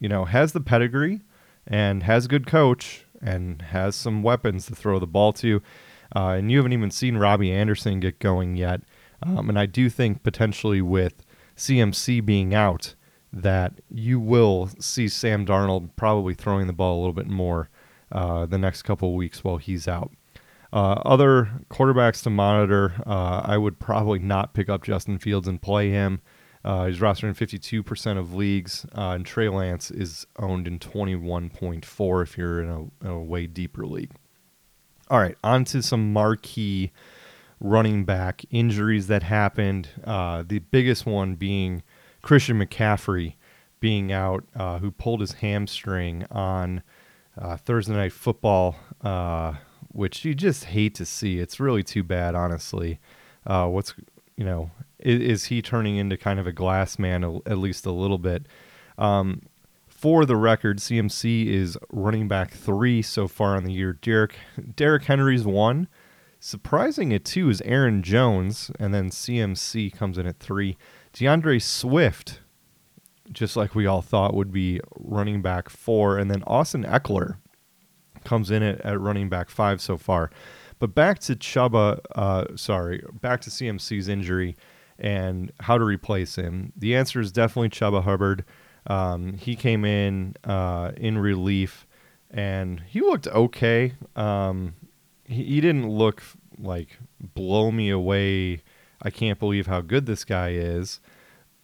you 0.00 0.08
know, 0.08 0.24
has 0.24 0.52
the 0.52 0.60
pedigree 0.60 1.20
and 1.68 2.02
has 2.02 2.24
a 2.24 2.28
good 2.28 2.48
coach 2.48 3.04
and 3.20 3.62
has 3.62 3.94
some 3.94 4.24
weapons 4.24 4.66
to 4.66 4.74
throw 4.74 4.98
the 4.98 5.06
ball 5.06 5.32
to. 5.34 5.62
Uh, 6.16 6.30
and 6.30 6.50
you 6.50 6.58
haven't 6.58 6.72
even 6.72 6.90
seen 6.90 7.16
Robbie 7.16 7.52
Anderson 7.52 8.00
get 8.00 8.18
going 8.18 8.56
yet. 8.56 8.80
Um, 9.22 9.48
and 9.48 9.56
I 9.56 9.66
do 9.66 9.88
think 9.88 10.24
potentially 10.24 10.82
with 10.82 11.24
CMC 11.62 12.24
being 12.24 12.54
out, 12.54 12.96
that 13.32 13.80
you 13.88 14.18
will 14.18 14.68
see 14.80 15.08
Sam 15.08 15.46
Darnold 15.46 15.90
probably 15.94 16.34
throwing 16.34 16.66
the 16.66 16.72
ball 16.72 16.96
a 16.96 17.00
little 17.00 17.12
bit 17.12 17.28
more 17.28 17.70
uh, 18.10 18.46
the 18.46 18.58
next 18.58 18.82
couple 18.82 19.14
weeks 19.14 19.44
while 19.44 19.58
he's 19.58 19.86
out. 19.86 20.10
Uh, 20.72 21.00
other 21.04 21.60
quarterbacks 21.70 22.22
to 22.24 22.30
monitor, 22.30 22.94
uh, 23.06 23.42
I 23.44 23.58
would 23.58 23.78
probably 23.78 24.18
not 24.18 24.54
pick 24.54 24.68
up 24.68 24.82
Justin 24.82 25.18
Fields 25.18 25.46
and 25.46 25.62
play 25.62 25.90
him. 25.90 26.20
Uh, 26.64 26.86
he's 26.86 26.98
rostered 26.98 27.24
in 27.28 27.34
52% 27.34 28.18
of 28.18 28.34
leagues, 28.34 28.84
uh, 28.96 29.10
and 29.10 29.24
Trey 29.24 29.48
Lance 29.48 29.90
is 29.90 30.26
owned 30.38 30.66
in 30.66 30.80
21.4 30.80 32.22
if 32.22 32.36
you're 32.36 32.60
in 32.60 32.68
a, 32.68 32.80
in 33.06 33.10
a 33.10 33.22
way 33.22 33.46
deeper 33.46 33.86
league. 33.86 34.12
All 35.10 35.20
right, 35.20 35.36
on 35.44 35.64
to 35.66 35.82
some 35.82 36.12
marquee 36.12 36.90
running 37.62 38.04
back 38.04 38.44
injuries 38.50 39.06
that 39.06 39.22
happened. 39.22 39.88
Uh, 40.04 40.42
the 40.46 40.58
biggest 40.58 41.06
one 41.06 41.36
being 41.36 41.82
Christian 42.20 42.58
McCaffrey 42.58 43.34
being 43.80 44.12
out, 44.12 44.44
uh, 44.54 44.78
who 44.78 44.90
pulled 44.90 45.20
his 45.20 45.34
hamstring 45.34 46.26
on 46.30 46.82
uh, 47.40 47.56
Thursday 47.56 47.94
Night 47.94 48.12
Football, 48.12 48.76
uh, 49.02 49.54
which 49.88 50.24
you 50.24 50.34
just 50.34 50.64
hate 50.64 50.94
to 50.96 51.06
see. 51.06 51.38
It's 51.38 51.60
really 51.60 51.82
too 51.82 52.02
bad, 52.02 52.34
honestly. 52.34 52.98
Uh, 53.46 53.66
what's 53.68 53.94
you 54.36 54.44
know 54.44 54.70
is, 54.98 55.20
is, 55.20 55.44
he 55.46 55.62
turning 55.62 55.96
into 55.96 56.16
kind 56.16 56.38
of 56.38 56.46
a 56.46 56.52
glass 56.52 56.98
man 56.98 57.24
at 57.46 57.58
least 57.58 57.86
a 57.86 57.92
little 57.92 58.18
bit? 58.18 58.46
Um, 58.98 59.42
for 59.88 60.24
the 60.24 60.36
record, 60.36 60.78
CMC 60.78 61.46
is 61.46 61.78
running 61.90 62.28
back 62.28 62.52
three 62.52 63.02
so 63.02 63.28
far 63.28 63.56
on 63.56 63.64
the 63.64 63.72
year. 63.72 63.92
Derek 63.94 64.36
Derrick 64.76 65.04
Henry's 65.04 65.44
one. 65.44 65.88
Surprising 66.44 67.12
it 67.12 67.24
too 67.24 67.50
is 67.50 67.60
Aaron 67.60 68.02
Jones, 68.02 68.72
and 68.80 68.92
then 68.92 69.10
CMC 69.10 69.94
comes 69.94 70.18
in 70.18 70.26
at 70.26 70.40
three. 70.40 70.76
D'Andre 71.12 71.60
Swift, 71.60 72.40
just 73.30 73.54
like 73.54 73.76
we 73.76 73.86
all 73.86 74.02
thought 74.02 74.34
would 74.34 74.50
be 74.50 74.80
running 74.98 75.40
back 75.40 75.68
four, 75.68 76.18
and 76.18 76.28
then 76.28 76.42
Austin 76.44 76.82
Ekeler 76.82 77.36
comes 78.24 78.50
in 78.50 78.60
at, 78.60 78.80
at 78.80 78.98
running 78.98 79.28
back 79.28 79.50
five 79.50 79.80
so 79.80 79.96
far. 79.96 80.32
But 80.80 80.96
back 80.96 81.20
to 81.20 81.36
Chuba, 81.36 82.00
uh, 82.16 82.56
sorry, 82.56 83.04
back 83.20 83.40
to 83.42 83.50
CMC's 83.50 84.08
injury 84.08 84.56
and 84.98 85.52
how 85.60 85.78
to 85.78 85.84
replace 85.84 86.34
him. 86.34 86.72
The 86.76 86.96
answer 86.96 87.20
is 87.20 87.30
definitely 87.30 87.68
Chuba 87.68 88.02
Hubbard. 88.02 88.44
Um, 88.88 89.34
he 89.34 89.54
came 89.54 89.84
in 89.84 90.34
uh, 90.42 90.90
in 90.96 91.18
relief 91.18 91.86
and 92.32 92.80
he 92.80 93.00
looked 93.00 93.28
okay. 93.28 93.92
Um, 94.16 94.74
he, 95.32 95.44
he 95.44 95.60
didn't 95.60 95.88
look 95.88 96.22
like 96.58 96.98
blow 97.20 97.70
me 97.70 97.90
away. 97.90 98.62
I 99.02 99.10
can't 99.10 99.38
believe 99.38 99.66
how 99.66 99.80
good 99.80 100.06
this 100.06 100.24
guy 100.24 100.50
is. 100.50 101.00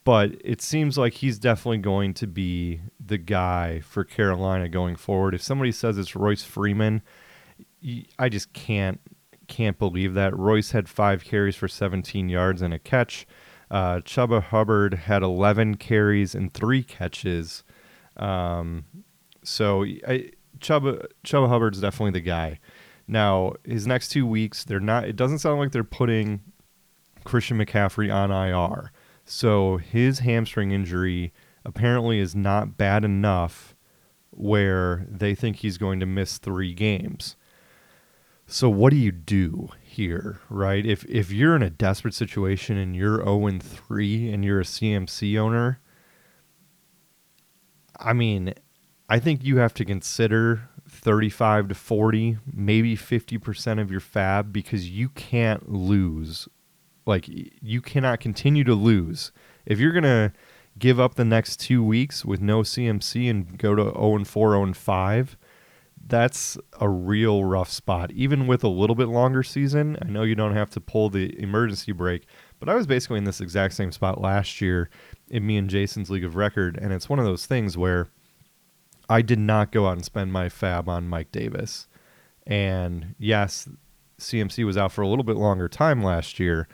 But 0.05 0.33
it 0.43 0.63
seems 0.63 0.97
like 0.97 1.15
he's 1.15 1.39
definitely 1.39 1.79
going 1.79 2.15
to 2.15 2.27
be 2.27 2.81
the 2.99 3.19
guy 3.19 3.81
for 3.81 4.05
Carolina 4.05 4.69
going 4.69 4.97
forward. 4.97 5.35
If 5.35 5.43
somebody 5.43 5.71
says 5.71 5.99
it's 5.99 6.17
Royce 6.17 6.43
Freeman, 6.43 7.03
I 8.19 8.29
just 8.29 8.53
can't 8.53 9.01
can't 9.49 9.79
believe 9.79 10.15
that. 10.15 10.37
Royce 10.37 10.71
had 10.73 10.89
five 10.89 11.25
carries 11.25 11.57
for 11.57 11.69
17 11.69 12.29
yards 12.29 12.63
and 12.63 12.73
a 12.73 12.79
catch. 12.79 13.27
Uh, 13.71 13.97
Chuba 13.97 14.43
Hubbard 14.43 14.95
had 14.95 15.23
11 15.23 15.77
carries 15.77 16.35
and 16.35 16.53
three 16.53 16.83
catches. 16.83 17.65
Um, 18.17 18.85
so 19.43 19.85
I, 19.85 20.31
Chuba 20.59 21.07
Chuba 21.25 21.49
Hubbard's 21.49 21.81
definitely 21.81 22.13
the 22.13 22.25
guy. 22.25 22.61
Now 23.09 23.55
his 23.65 23.87
next 23.87 24.09
two 24.09 24.27
weeks, 24.27 24.63
they're 24.63 24.79
not. 24.79 25.05
It 25.05 25.17
doesn't 25.17 25.41
sound 25.41 25.59
like 25.59 25.73
they're 25.73 25.83
putting 25.83 26.43
Christian 27.25 27.59
McCaffrey 27.59 28.15
on 28.15 28.31
IR. 28.31 28.93
So 29.25 29.79
his 29.79 30.21
hamstring 30.21 30.71
injury 30.71 31.33
apparently 31.65 32.19
is 32.19 32.35
not 32.35 32.77
bad 32.77 33.05
enough 33.05 33.75
where 34.31 35.07
they 35.11 35.35
think 35.35 35.57
he's 35.57 35.79
going 35.79 36.01
to 36.01 36.07
miss 36.07 36.39
three 36.39 36.73
games. 36.73 37.37
So 38.47 38.71
what 38.71 38.91
do 38.91 38.97
you 38.97 39.13
do 39.13 39.69
here, 39.83 40.41
right? 40.49 40.85
If 40.87 41.05
if 41.05 41.31
you're 41.31 41.55
in 41.55 41.63
a 41.63 41.69
desperate 41.69 42.15
situation 42.15 42.79
and 42.79 42.97
you're 42.97 43.23
0 43.23 43.59
3 43.61 44.33
and 44.33 44.45
you're 44.45 44.61
a 44.61 44.65
CMC 44.65 45.39
owner, 45.39 45.81
I 47.99 48.15
mean, 48.15 48.55
I 49.09 49.19
think 49.19 49.45
you 49.45 49.59
have 49.59 49.75
to 49.75 49.85
consider 49.85 50.71
35 50.99 51.69
to 51.69 51.75
40, 51.75 52.39
maybe 52.53 52.97
50% 52.97 53.81
of 53.81 53.91
your 53.91 54.01
fab 54.01 54.53
because 54.53 54.89
you 54.89 55.09
can't 55.11 55.71
lose. 55.71 56.49
Like 57.07 57.27
you 57.29 57.81
cannot 57.81 58.21
continue 58.21 58.65
to 58.65 58.75
lose. 58.75 59.33
If 59.65 59.79
you're 59.79 59.93
going 59.93 60.03
to 60.05 60.33
give 60.79 61.01
up 61.01 61.15
the 61.15 61.25
next 61.25 61.59
2 61.61 61.83
weeks 61.83 62.25
with 62.25 62.41
no 62.41 62.61
CMC 62.61 63.31
and 63.31 63.59
go 63.59 63.75
to 63.75 63.85
0 63.85 64.17
and 64.17 64.29
4, 64.29 64.53
0 64.53 64.73
5, 64.75 65.37
that's 66.07 66.57
a 66.81 66.89
real 66.89 67.45
rough 67.45 67.71
spot. 67.71 68.11
Even 68.13 68.47
with 68.47 68.65
a 68.65 68.69
little 68.69 68.97
bit 68.97 69.09
longer 69.09 69.43
season, 69.43 69.99
I 70.03 70.09
know 70.09 70.23
you 70.23 70.35
don't 70.35 70.55
have 70.55 70.71
to 70.71 70.81
pull 70.81 71.11
the 71.11 71.39
emergency 71.41 71.93
brake, 71.93 72.27
but 72.59 72.69
I 72.69 72.75
was 72.75 72.87
basically 72.87 73.19
in 73.19 73.25
this 73.25 73.41
exact 73.41 73.75
same 73.75 73.93
spot 73.93 74.21
last 74.21 74.61
year 74.61 74.91
in 75.29 75.47
me 75.47 75.57
and 75.57 75.69
Jason's 75.69 76.11
league 76.11 76.25
of 76.25 76.37
record, 76.37 76.79
and 76.81 76.93
it's 76.93 77.09
one 77.09 77.19
of 77.19 77.25
those 77.25 77.47
things 77.47 77.77
where 77.77 78.09
I 79.09 79.23
did 79.23 79.39
not 79.39 79.73
go 79.73 79.87
out 79.87 79.93
and 79.93 80.05
spend 80.05 80.33
my 80.33 80.49
fab 80.49 80.89
on 80.89 81.09
Mike 81.09 81.33
Davis. 81.33 81.89
And 82.47 83.15
yes, 83.19 83.69
CMC 84.19 84.65
was 84.65 84.77
out 84.77 84.93
for 84.93 85.03
a 85.03 85.09
little 85.09 85.25
bit 85.25 85.37
longer 85.37 85.69
time 85.69 86.03
last 86.03 86.39
year, 86.39 86.69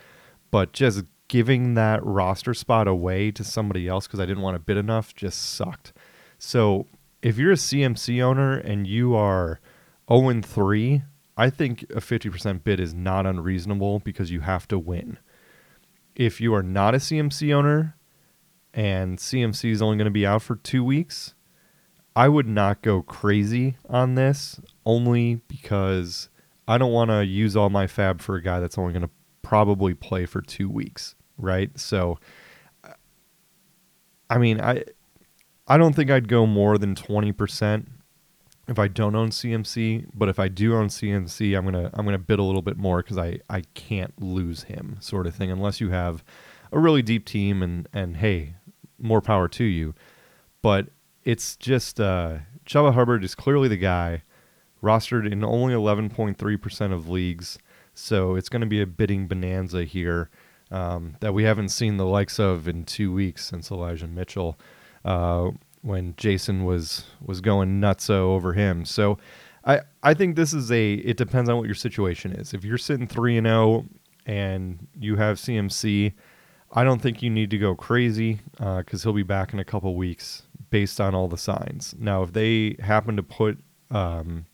but 0.51 0.73
just 0.73 1.05
giving 1.29 1.75
that 1.75 2.05
roster 2.05 2.55
spot 2.55 2.87
away 2.87 3.31
to 3.31 3.45
somebody 3.45 3.89
else 3.89 4.07
because 4.07 4.21
I 4.21 4.27
didn't 4.27 4.43
want 4.43 4.55
to 4.57 4.61
bid 4.61 4.77
enough 4.77 5.15
just 5.15 5.55
sucked. 5.55 5.93
So 6.39 6.87
if 7.23 7.39
you're 7.39 7.53
a 7.53 7.57
CMC 7.57 8.21
owner 8.21 8.59
and 8.59 8.87
you 8.87 9.15
are 9.15 9.61
0 10.13 10.43
3, 10.43 11.03
I 11.37 11.51
think 11.51 11.83
a 11.85 12.01
50% 12.01 12.63
bid 12.63 12.79
is 12.79 12.95
not 12.95 13.27
unreasonable 13.27 14.01
because 14.01 14.31
you 14.31 14.41
have 14.41 14.69
to 14.69 14.79
win. 14.79 15.19
If 16.15 16.41
you 16.41 16.55
are 16.55 16.63
not 16.63 16.95
a 16.95 16.99
CMC 16.99 17.53
owner 17.53 17.97
and 18.73 19.19
CMC 19.19 19.71
is 19.71 19.83
only 19.83 19.97
going 19.97 20.05
to 20.05 20.11
be 20.11 20.27
out 20.27 20.43
for 20.43 20.57
two 20.57 20.85
weeks, 20.85 21.35
I 22.17 22.29
would 22.29 22.47
not 22.47 22.83
go 22.83 23.03
crazy 23.03 23.77
on 23.89 24.15
this 24.15 24.61
only 24.87 25.37
because 25.49 26.29
I 26.69 26.79
don't 26.79 26.93
want 26.93 27.11
to 27.11 27.25
use 27.25 27.57
all 27.57 27.71
my 27.71 27.87
fab 27.87 28.21
for 28.21 28.37
a 28.37 28.43
guy 28.43 28.61
that's 28.61 28.79
only 28.79 28.93
going 28.93 29.03
to 29.03 29.11
probably 29.43 29.95
play 29.95 30.25
for 30.27 30.41
two 30.41 30.69
weeks, 30.69 31.15
right? 31.37 31.77
So, 31.79 32.19
I 34.31 34.39
mean, 34.39 34.61
I 34.61 34.85
I 35.67 35.77
don't 35.77 35.95
think 35.95 36.11
I'd 36.11 36.29
go 36.29 36.47
more 36.47 36.79
than 36.79 36.95
20% 36.95 37.87
if 38.69 38.79
I 38.79 38.89
don't 38.89 39.15
own 39.15 39.31
CMC, 39.31 40.07
but 40.15 40.29
if 40.29 40.39
I 40.39 40.49
do 40.49 40.75
own 40.75 40.89
CMC, 40.89 41.57
I'm 41.57 41.65
gonna 41.65 41.91
I'm 41.93 42.05
gonna 42.05 42.19
bid 42.19 42.39
a 42.39 42.43
little 42.43 42.63
bit 42.63 42.77
more 42.77 43.03
because 43.03 43.19
I 43.19 43.41
I 43.49 43.63
can't 43.75 44.15
lose 44.23 44.65
him, 44.65 44.97
sort 45.01 45.27
of 45.27 45.35
thing. 45.35 45.51
Unless 45.51 45.81
you 45.81 45.91
have 45.91 46.25
a 46.73 46.79
really 46.79 47.03
deep 47.03 47.27
team 47.27 47.63
and 47.63 47.89
and 47.93 48.17
hey, 48.17 48.55
more 48.99 49.21
power 49.21 49.49
to 49.49 49.65
you. 49.65 49.95
But 50.63 50.89
it's 51.25 51.57
just 51.57 52.01
uh, 52.01 52.39
Chuba 52.67 52.95
Hubbard 52.95 53.25
is 53.25 53.35
clearly 53.35 53.69
the 53.69 53.77
guy, 53.77 54.23
rostered 54.83 55.31
in 55.31 55.43
only 55.45 55.75
11.3% 55.75 56.93
of 56.93 57.09
leagues, 57.09 57.59
so 57.95 58.37
it's 58.37 58.49
going 58.49 58.61
to 58.61 58.67
be 58.67 58.81
a 58.81 58.87
bidding 58.87 59.27
bonanza 59.27 59.85
here 59.85 60.29
um, 60.71 61.17
that 61.21 61.33
we 61.33 61.45
haven't 61.45 61.71
seen 61.71 61.97
the 61.97 62.07
likes 62.07 62.39
of 62.39 62.69
in 62.69 62.85
two 62.85 63.13
weeks 63.13 63.45
since 63.45 63.71
Elijah 63.71 64.07
Mitchell 64.07 64.59
uh, 65.05 65.51
when 65.83 66.15
Jason 66.17 66.65
was 66.65 67.05
was 67.25 67.41
going 67.41 67.81
nuts 67.81 68.11
over 68.11 68.55
him. 68.55 68.85
So 68.85 69.19
I 69.65 69.81
I 70.03 70.15
think 70.15 70.37
this 70.37 70.53
is 70.53 70.73
a 70.73 70.95
it 70.95 71.17
depends 71.17 71.49
on 71.49 71.57
what 71.57 71.67
your 71.67 71.75
situation 71.75 72.33
is. 72.33 72.53
If 72.53 72.65
you're 72.65 72.79
sitting 72.79 73.07
three 73.07 73.37
and 73.37 73.47
zero 73.47 73.57
oh 73.59 73.85
and 74.27 74.89
you 74.99 75.17
have 75.17 75.37
CMC, 75.37 76.15
I 76.73 76.83
don't 76.83 77.01
think 77.01 77.23
you 77.23 77.31
need 77.31 77.51
to 77.51 77.59
go 77.59 77.75
crazy 77.75 78.41
because 78.57 79.03
uh, 79.03 79.09
he'll 79.09 79.13
be 79.13 79.23
back 79.23 79.53
in 79.53 79.59
a 79.61 79.65
couple 79.65 79.95
weeks 79.95 80.43
based 80.75 81.01
on 81.01 81.15
all 81.15 81.29
the 81.29 81.39
signs. 81.39 81.95
Now, 82.01 82.25
if 82.25 82.33
they 82.33 82.75
happen 82.81 83.15
to 83.15 83.23
put 83.23 83.61
um, 83.93 84.47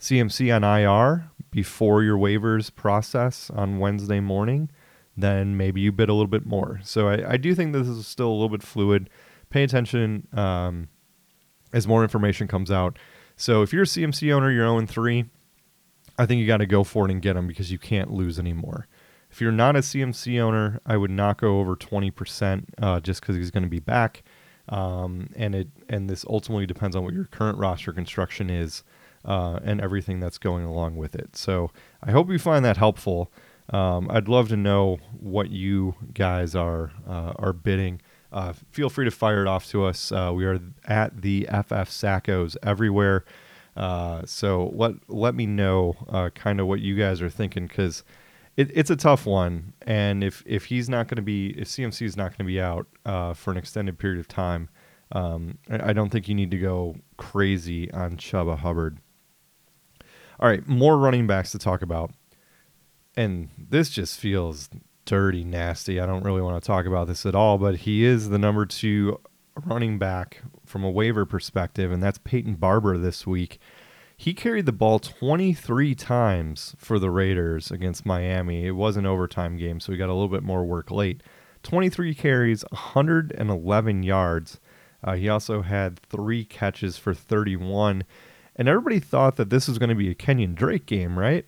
CMC 0.00 0.56
on 0.56 0.64
IR 0.64 1.30
before 1.50 2.02
your 2.02 2.16
waivers 2.16 2.74
process 2.74 3.50
on 3.50 3.78
Wednesday 3.78 4.18
morning, 4.18 4.70
then 5.14 5.58
maybe 5.58 5.82
you 5.82 5.92
bid 5.92 6.08
a 6.08 6.14
little 6.14 6.26
bit 6.26 6.46
more. 6.46 6.80
So 6.84 7.08
I, 7.08 7.32
I 7.32 7.36
do 7.36 7.54
think 7.54 7.74
this 7.74 7.86
is 7.86 8.06
still 8.06 8.30
a 8.30 8.32
little 8.32 8.48
bit 8.48 8.62
fluid 8.62 9.10
pay 9.50 9.62
attention 9.62 10.26
um, 10.32 10.88
as 11.74 11.86
more 11.86 12.02
information 12.02 12.48
comes 12.48 12.70
out. 12.70 12.98
So 13.36 13.60
if 13.60 13.70
you're 13.70 13.82
a 13.82 13.86
CMC 13.86 14.32
owner, 14.32 14.50
you're 14.50 14.64
0 14.64 14.86
3, 14.86 15.26
I 16.16 16.24
think 16.24 16.40
you 16.40 16.46
got 16.46 16.56
to 16.56 16.66
go 16.66 16.82
for 16.82 17.04
it 17.04 17.10
and 17.10 17.20
get 17.20 17.34
them 17.34 17.46
because 17.46 17.70
you 17.70 17.78
can't 17.78 18.10
lose 18.10 18.38
anymore. 18.38 18.88
If 19.30 19.42
you're 19.42 19.52
not 19.52 19.76
a 19.76 19.80
CMC 19.80 20.40
owner, 20.40 20.80
I 20.86 20.96
would 20.96 21.10
not 21.10 21.38
go 21.38 21.60
over 21.60 21.76
20% 21.76 22.64
uh, 22.78 23.00
just 23.00 23.20
because 23.20 23.36
he's 23.36 23.50
going 23.50 23.64
to 23.64 23.68
be 23.68 23.80
back. 23.80 24.22
Um, 24.68 25.30
and 25.36 25.54
it 25.54 25.68
and 25.88 26.08
this 26.10 26.24
ultimately 26.28 26.66
depends 26.66 26.94
on 26.94 27.04
what 27.04 27.14
your 27.14 27.24
current 27.24 27.58
roster 27.58 27.92
construction 27.92 28.50
is 28.50 28.82
uh, 29.24 29.60
and 29.64 29.80
everything 29.80 30.20
that's 30.20 30.38
going 30.38 30.64
along 30.64 30.96
with 30.96 31.14
it. 31.14 31.36
So 31.36 31.70
I 32.02 32.10
hope 32.10 32.30
you 32.30 32.38
find 32.38 32.64
that 32.64 32.76
helpful. 32.76 33.32
Um, 33.70 34.08
I'd 34.10 34.28
love 34.28 34.48
to 34.48 34.56
know 34.56 34.98
what 35.18 35.50
you 35.50 35.94
guys 36.14 36.54
are 36.54 36.92
uh, 37.06 37.32
are 37.36 37.52
bidding 37.52 38.00
uh, 38.32 38.52
feel 38.70 38.90
free 38.90 39.04
to 39.04 39.10
fire 39.10 39.42
it 39.42 39.48
off 39.48 39.66
to 39.68 39.84
us. 39.84 40.12
Uh, 40.12 40.32
we 40.34 40.44
are 40.44 40.60
at 40.84 41.22
the 41.22 41.44
FF 41.50 41.88
Sackos 41.88 42.56
everywhere. 42.62 43.24
Uh, 43.76 44.22
so 44.26 44.72
let 44.74 44.94
let 45.08 45.34
me 45.34 45.46
know 45.46 45.94
uh, 46.08 46.30
kind 46.30 46.60
of 46.60 46.66
what 46.66 46.80
you 46.80 46.96
guys 46.96 47.22
are 47.22 47.30
thinking 47.30 47.66
because 47.66 48.02
it, 48.58 48.72
it's 48.74 48.90
a 48.90 48.96
tough 48.96 49.24
one. 49.24 49.72
And 49.82 50.24
if 50.24 50.42
if 50.44 50.66
he's 50.66 50.88
not 50.88 51.06
going 51.06 51.16
to 51.16 51.22
be 51.22 51.54
if 51.56 51.68
CMC 51.68 52.02
is 52.02 52.16
not 52.16 52.30
going 52.30 52.38
to 52.38 52.44
be 52.44 52.60
out 52.60 52.88
uh, 53.06 53.32
for 53.32 53.52
an 53.52 53.56
extended 53.56 53.98
period 53.98 54.18
of 54.18 54.26
time, 54.26 54.68
um, 55.12 55.58
I, 55.70 55.90
I, 55.90 55.92
don't 55.92 56.10
think 56.10 56.28
you 56.28 56.34
need 56.34 56.50
to 56.50 56.58
go 56.58 56.96
crazy 57.16 57.90
on 57.92 58.16
Chuba 58.16 58.58
Hubbard. 58.58 58.98
All 60.40 60.48
right, 60.48 60.66
more 60.66 60.98
running 60.98 61.26
backs 61.26 61.52
to 61.52 61.58
talk 61.58 61.82
about, 61.82 62.12
and 63.16 63.48
this 63.56 63.90
just 63.90 64.18
feels 64.18 64.68
dirty, 65.04 65.44
nasty. 65.44 66.00
I 66.00 66.06
don't 66.06 66.24
really 66.24 66.42
want 66.42 66.60
to 66.60 66.66
talk 66.66 66.84
about 66.84 67.06
this 67.06 67.24
at 67.24 67.36
all, 67.36 67.58
but 67.58 67.76
he 67.76 68.04
is 68.04 68.28
the 68.28 68.38
number 68.38 68.66
two 68.66 69.20
running 69.64 69.98
back 69.98 70.42
from 70.66 70.82
a 70.82 70.90
waiver 70.90 71.24
perspective, 71.24 71.92
and 71.92 72.02
that's 72.02 72.18
Peyton 72.18 72.56
Barber 72.56 72.98
this 72.98 73.24
week. 73.24 73.60
He 74.20 74.34
carried 74.34 74.66
the 74.66 74.72
ball 74.72 74.98
23 74.98 75.94
times 75.94 76.74
for 76.76 76.98
the 76.98 77.08
Raiders 77.08 77.70
against 77.70 78.04
Miami. 78.04 78.66
It 78.66 78.72
was 78.72 78.96
an 78.96 79.06
overtime 79.06 79.56
game, 79.56 79.78
so 79.78 79.92
he 79.92 79.98
got 79.98 80.08
a 80.08 80.12
little 80.12 80.28
bit 80.28 80.42
more 80.42 80.64
work 80.64 80.90
late. 80.90 81.22
23 81.62 82.16
carries, 82.16 82.64
111 82.70 84.02
yards. 84.02 84.58
Uh, 85.04 85.14
he 85.14 85.28
also 85.28 85.62
had 85.62 86.00
three 86.00 86.44
catches 86.44 86.98
for 86.98 87.14
31. 87.14 88.02
And 88.56 88.68
everybody 88.68 88.98
thought 88.98 89.36
that 89.36 89.50
this 89.50 89.68
was 89.68 89.78
going 89.78 89.90
to 89.90 89.94
be 89.94 90.10
a 90.10 90.16
Kenyon 90.16 90.56
Drake 90.56 90.86
game, 90.86 91.16
right? 91.16 91.46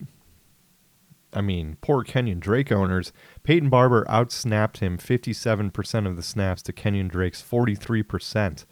I 1.33 1.41
mean, 1.41 1.77
poor 1.81 2.05
Kenyon 2.05 2.39
Drake 2.39 2.71
owners. 2.71 3.13
Peyton 3.43 3.69
Barber 3.69 4.05
outsnapped 4.05 4.79
him 4.79 4.97
57% 4.97 6.07
of 6.07 6.15
the 6.15 6.23
snaps 6.23 6.63
to 6.63 6.73
Kenyon 6.73 7.09
Drake's 7.09 7.43
43%. 7.43 8.65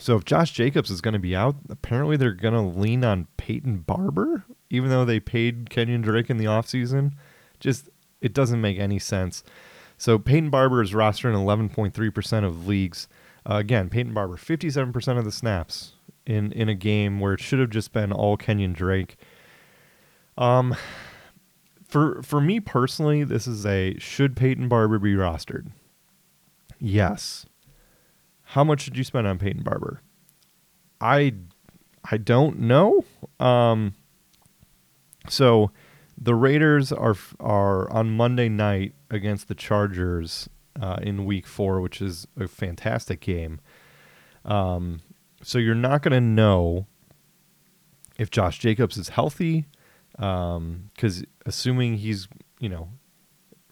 So 0.00 0.16
if 0.16 0.24
Josh 0.24 0.52
Jacobs 0.52 0.90
is 0.90 1.00
going 1.00 1.12
to 1.12 1.20
be 1.20 1.36
out, 1.36 1.56
apparently 1.68 2.16
they're 2.16 2.32
going 2.32 2.54
to 2.54 2.60
lean 2.80 3.04
on 3.04 3.28
Peyton 3.36 3.78
Barber. 3.78 4.44
even 4.70 4.88
though 4.88 5.04
they 5.04 5.20
paid 5.20 5.68
Kenyon 5.68 6.00
Drake 6.00 6.30
in 6.30 6.38
the 6.38 6.44
offseason. 6.46 7.12
Just 7.58 7.88
it 8.20 8.32
doesn't 8.32 8.60
make 8.60 8.78
any 8.78 8.98
sense. 8.98 9.42
So 9.98 10.18
Peyton 10.18 10.48
Barber 10.48 10.80
is 10.82 10.92
rostered 10.92 11.34
in 11.34 11.68
11.3% 11.68 12.44
of 12.44 12.66
leagues. 12.66 13.08
Uh, 13.48 13.56
again, 13.56 13.90
Peyton 13.90 14.14
Barber, 14.14 14.36
57% 14.36 15.18
of 15.18 15.24
the 15.24 15.32
snaps 15.32 15.92
in 16.26 16.52
in 16.52 16.68
a 16.68 16.74
game 16.74 17.18
where 17.20 17.34
it 17.34 17.40
should 17.40 17.58
have 17.58 17.70
just 17.70 17.92
been 17.92 18.12
all 18.12 18.36
Kenyon 18.36 18.72
Drake. 18.72 19.16
Um, 20.38 20.76
for 21.86 22.22
for 22.22 22.40
me 22.40 22.60
personally, 22.60 23.24
this 23.24 23.46
is 23.46 23.66
a 23.66 23.98
should 23.98 24.36
Peyton 24.36 24.68
Barber 24.68 24.98
be 24.98 25.14
rostered? 25.14 25.72
Yes. 26.78 27.46
How 28.50 28.64
much 28.64 28.84
did 28.84 28.96
you 28.96 29.04
spend 29.04 29.28
on 29.28 29.38
Peyton 29.38 29.62
Barber? 29.62 30.02
I 31.00 31.34
I 32.10 32.16
don't 32.16 32.58
know. 32.58 33.04
Um, 33.38 33.94
so 35.28 35.70
the 36.18 36.34
Raiders 36.34 36.90
are 36.90 37.14
are 37.38 37.88
on 37.92 38.10
Monday 38.10 38.48
night 38.48 38.94
against 39.08 39.46
the 39.46 39.54
Chargers 39.54 40.48
uh, 40.80 40.96
in 41.00 41.26
Week 41.26 41.46
Four, 41.46 41.80
which 41.80 42.02
is 42.02 42.26
a 42.36 42.48
fantastic 42.48 43.20
game. 43.20 43.60
Um, 44.44 45.00
so 45.44 45.58
you're 45.58 45.76
not 45.76 46.02
going 46.02 46.12
to 46.12 46.20
know 46.20 46.88
if 48.18 48.30
Josh 48.30 48.58
Jacobs 48.58 48.96
is 48.96 49.10
healthy, 49.10 49.66
because 50.10 51.18
um, 51.18 51.24
assuming 51.46 51.98
he's 51.98 52.26
you 52.58 52.68
know 52.68 52.88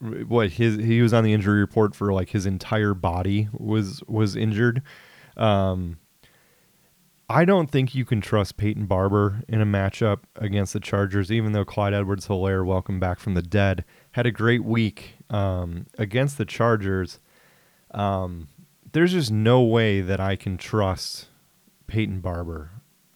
what 0.01 0.51
his 0.51 0.77
he 0.77 1.03
was 1.03 1.13
on 1.13 1.25
the 1.25 1.33
injury 1.33 1.61
report 1.61 1.95
for 1.95 2.13
like 2.13 2.31
his 2.31 2.47
entire 2.47 2.95
body 2.95 3.49
was 3.53 4.03
was 4.07 4.37
injured. 4.37 4.83
Um, 5.37 5.99
I 7.31 7.45
don't 7.45 7.71
think 7.71 7.95
you 7.95 8.07
can 8.07 8.23
trust 8.23 8.57
Peyton 8.57 8.87
Barber 8.87 9.43
in 9.49 9.61
a 9.61 9.67
matchup 9.67 10.21
against 10.37 10.73
the 10.73 10.81
Chargers, 10.81 11.31
even 11.31 11.53
though 11.53 11.65
Clyde 11.65 11.93
Edwards 11.93 12.27
Helaire, 12.27 12.65
welcome 12.65 12.99
back 12.99 13.19
from 13.21 13.35
the 13.35 13.43
dead, 13.43 13.85
had 14.13 14.25
a 14.25 14.31
great 14.31 14.65
week 14.65 15.17
um, 15.29 15.87
against 15.99 16.39
the 16.39 16.47
Chargers. 16.47 17.21
Um, 17.91 18.49
there's 18.93 19.13
just 19.13 19.31
no 19.31 19.63
way 19.63 20.01
that 20.01 20.21
I 20.21 20.37
can 20.37 20.57
trust 20.57 21.29
Peyton 21.87 22.21
Barber. 22.21 22.71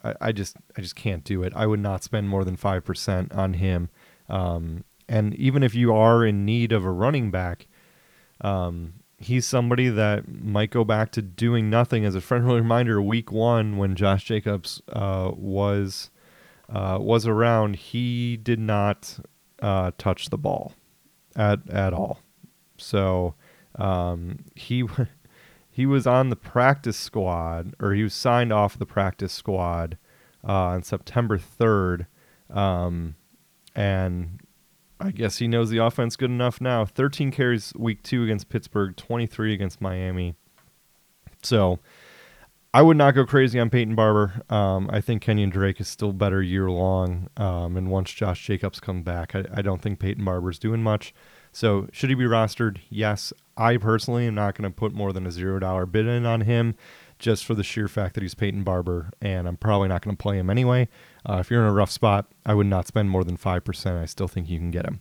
I, 0.04 0.14
I, 0.20 0.32
just 0.32 0.56
I 0.76 0.82
just 0.82 0.96
can't 0.96 1.24
do 1.24 1.42
it. 1.42 1.54
I 1.56 1.66
would 1.66 1.80
not 1.80 2.04
spend 2.04 2.28
more 2.28 2.44
than 2.44 2.56
five 2.56 2.84
percent 2.84 3.32
on 3.32 3.54
him. 3.54 3.88
Um, 4.28 4.84
and 5.08 5.34
even 5.34 5.62
if 5.62 5.74
you 5.74 5.94
are 5.94 6.24
in 6.24 6.44
need 6.44 6.72
of 6.72 6.84
a 6.84 6.90
running 6.90 7.30
back, 7.30 7.66
um, 8.40 8.94
he's 9.18 9.46
somebody 9.46 9.88
that 9.88 10.28
might 10.28 10.70
go 10.70 10.84
back 10.84 11.12
to 11.12 11.22
doing 11.22 11.70
nothing. 11.70 12.04
As 12.04 12.14
a 12.14 12.20
friendly 12.20 12.54
reminder, 12.60 13.00
week 13.00 13.30
one 13.30 13.76
when 13.76 13.94
Josh 13.94 14.24
Jacobs 14.24 14.82
uh, 14.92 15.30
was 15.34 16.10
uh, 16.68 16.98
was 17.00 17.26
around, 17.26 17.76
he 17.76 18.36
did 18.36 18.58
not 18.58 19.18
uh, 19.60 19.92
touch 19.98 20.30
the 20.30 20.38
ball 20.38 20.74
at 21.36 21.68
at 21.70 21.92
all. 21.92 22.20
So 22.76 23.34
um, 23.76 24.44
he 24.54 24.84
he 25.70 25.86
was 25.86 26.06
on 26.06 26.28
the 26.28 26.36
practice 26.36 26.98
squad, 26.98 27.74
or 27.80 27.94
he 27.94 28.02
was 28.02 28.14
signed 28.14 28.52
off 28.52 28.78
the 28.78 28.86
practice 28.86 29.32
squad 29.32 29.96
uh, 30.46 30.52
on 30.52 30.82
September 30.82 31.38
third, 31.38 32.06
um, 32.50 33.14
and 33.74 34.40
I 35.02 35.10
guess 35.10 35.38
he 35.38 35.48
knows 35.48 35.70
the 35.70 35.78
offense 35.78 36.16
good 36.16 36.30
enough 36.30 36.60
now. 36.60 36.84
13 36.84 37.30
carries 37.30 37.72
week 37.76 38.02
two 38.02 38.24
against 38.24 38.48
Pittsburgh, 38.48 38.96
23 38.96 39.52
against 39.52 39.80
Miami. 39.80 40.34
So 41.42 41.80
I 42.74 42.82
would 42.82 42.96
not 42.96 43.14
go 43.14 43.26
crazy 43.26 43.58
on 43.60 43.68
Peyton 43.68 43.94
Barber. 43.94 44.42
Um, 44.48 44.88
I 44.90 45.00
think 45.00 45.22
Kenyon 45.22 45.50
Drake 45.50 45.80
is 45.80 45.88
still 45.88 46.12
better 46.12 46.42
year 46.42 46.70
long. 46.70 47.28
Um, 47.36 47.76
and 47.76 47.90
once 47.90 48.12
Josh 48.12 48.46
Jacobs 48.46 48.80
comes 48.80 49.04
back, 49.04 49.34
I, 49.34 49.44
I 49.52 49.62
don't 49.62 49.82
think 49.82 49.98
Peyton 49.98 50.24
Barber's 50.24 50.58
doing 50.58 50.82
much. 50.82 51.12
So 51.52 51.88
should 51.92 52.08
he 52.08 52.14
be 52.14 52.24
rostered? 52.24 52.78
Yes. 52.88 53.32
I 53.56 53.76
personally 53.76 54.26
am 54.26 54.34
not 54.34 54.54
going 54.54 54.70
to 54.70 54.74
put 54.74 54.94
more 54.94 55.12
than 55.12 55.26
a 55.26 55.30
zero 55.30 55.58
dollar 55.58 55.84
bid 55.84 56.06
in 56.06 56.24
on 56.24 56.42
him 56.42 56.74
just 57.22 57.44
for 57.44 57.54
the 57.54 57.62
sheer 57.62 57.88
fact 57.88 58.14
that 58.14 58.22
he's 58.22 58.34
Peyton 58.34 58.64
Barber, 58.64 59.10
and 59.22 59.46
I'm 59.46 59.56
probably 59.56 59.88
not 59.88 60.02
going 60.02 60.14
to 60.14 60.20
play 60.20 60.38
him 60.38 60.50
anyway. 60.50 60.88
Uh, 61.24 61.36
if 61.38 61.50
you're 61.50 61.62
in 61.62 61.68
a 61.68 61.72
rough 61.72 61.90
spot, 61.90 62.26
I 62.44 62.52
would 62.52 62.66
not 62.66 62.88
spend 62.88 63.10
more 63.10 63.22
than 63.22 63.36
5%. 63.36 64.02
I 64.02 64.04
still 64.06 64.28
think 64.28 64.50
you 64.50 64.58
can 64.58 64.72
get 64.72 64.84
him. 64.84 65.00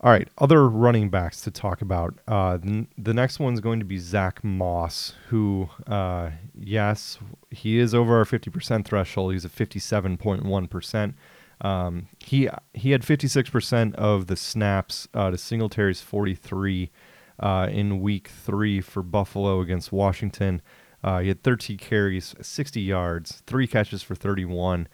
All 0.00 0.10
right, 0.10 0.28
other 0.38 0.68
running 0.68 1.10
backs 1.10 1.42
to 1.42 1.50
talk 1.50 1.82
about. 1.82 2.18
Uh, 2.26 2.56
the, 2.56 2.86
the 2.96 3.14
next 3.14 3.38
one's 3.38 3.60
going 3.60 3.78
to 3.80 3.84
be 3.84 3.98
Zach 3.98 4.42
Moss, 4.42 5.14
who, 5.28 5.68
uh, 5.86 6.30
yes, 6.58 7.18
he 7.50 7.78
is 7.78 7.94
over 7.94 8.16
our 8.16 8.24
50% 8.24 8.84
threshold. 8.84 9.32
He's 9.32 9.44
at 9.44 9.54
57.1%. 9.54 11.14
Um, 11.60 12.08
he 12.18 12.48
he 12.74 12.90
had 12.90 13.02
56% 13.02 13.94
of 13.94 14.26
the 14.26 14.36
snaps 14.36 15.06
uh, 15.14 15.30
to 15.30 15.38
Singletary's 15.38 16.00
43 16.00 16.90
uh, 17.38 17.68
in 17.70 18.00
Week 18.00 18.28
Three 18.28 18.80
for 18.80 19.02
Buffalo 19.02 19.60
against 19.60 19.92
Washington. 19.92 20.60
Uh, 21.04 21.18
he 21.20 21.28
had 21.28 21.42
13 21.42 21.76
carries, 21.76 22.34
60 22.40 22.80
yards, 22.80 23.42
three 23.46 23.66
catches 23.66 24.02
for 24.02 24.14
31. 24.14 24.88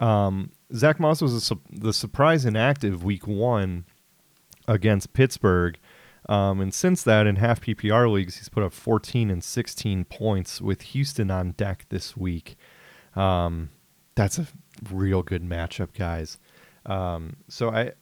Um, 0.00 0.50
Zach 0.74 0.98
Moss 0.98 1.22
was 1.22 1.44
su- 1.44 1.60
the 1.70 1.92
surprise 1.92 2.44
inactive 2.44 3.04
week 3.04 3.28
one 3.28 3.84
against 4.66 5.12
Pittsburgh. 5.12 5.78
Um, 6.28 6.60
and 6.60 6.74
since 6.74 7.04
that, 7.04 7.28
in 7.28 7.36
half 7.36 7.60
PPR 7.60 8.12
leagues, 8.12 8.38
he's 8.38 8.48
put 8.48 8.64
up 8.64 8.72
14 8.72 9.30
and 9.30 9.44
16 9.44 10.04
points 10.06 10.60
with 10.60 10.82
Houston 10.82 11.30
on 11.30 11.52
deck 11.52 11.86
this 11.90 12.16
week. 12.16 12.56
Um, 13.14 13.70
that's 14.16 14.40
a 14.40 14.48
real 14.90 15.22
good 15.22 15.44
matchup, 15.44 15.94
guys. 15.96 16.38
Um, 16.86 17.36
so 17.48 17.70
I, 17.70 17.92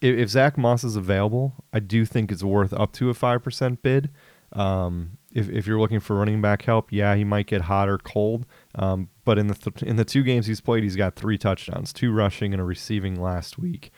if, 0.00 0.16
if, 0.16 0.28
Zach 0.28 0.56
Moss 0.56 0.84
is 0.84 0.94
available, 0.94 1.54
I 1.72 1.80
do 1.80 2.04
think 2.04 2.30
it's 2.30 2.44
worth 2.44 2.72
up 2.72 2.92
to 2.92 3.10
a 3.10 3.14
five 3.14 3.42
percent 3.42 3.82
bid. 3.82 4.10
Um, 4.52 5.17
if, 5.32 5.48
if 5.48 5.66
you're 5.66 5.78
looking 5.78 6.00
for 6.00 6.16
running 6.16 6.40
back 6.40 6.62
help, 6.62 6.90
yeah, 6.90 7.14
he 7.14 7.24
might 7.24 7.46
get 7.46 7.62
hot 7.62 7.88
or 7.88 7.98
cold. 7.98 8.46
Um, 8.74 9.08
but 9.24 9.38
in 9.38 9.48
the 9.48 9.54
th- 9.54 9.82
in 9.82 9.96
the 9.96 10.04
two 10.04 10.22
games 10.22 10.46
he's 10.46 10.60
played, 10.60 10.82
he's 10.82 10.96
got 10.96 11.16
three 11.16 11.38
touchdowns, 11.38 11.92
two 11.92 12.12
rushing 12.12 12.52
and 12.52 12.60
a 12.60 12.64
receiving 12.64 13.20
last 13.20 13.58
week. 13.58 13.90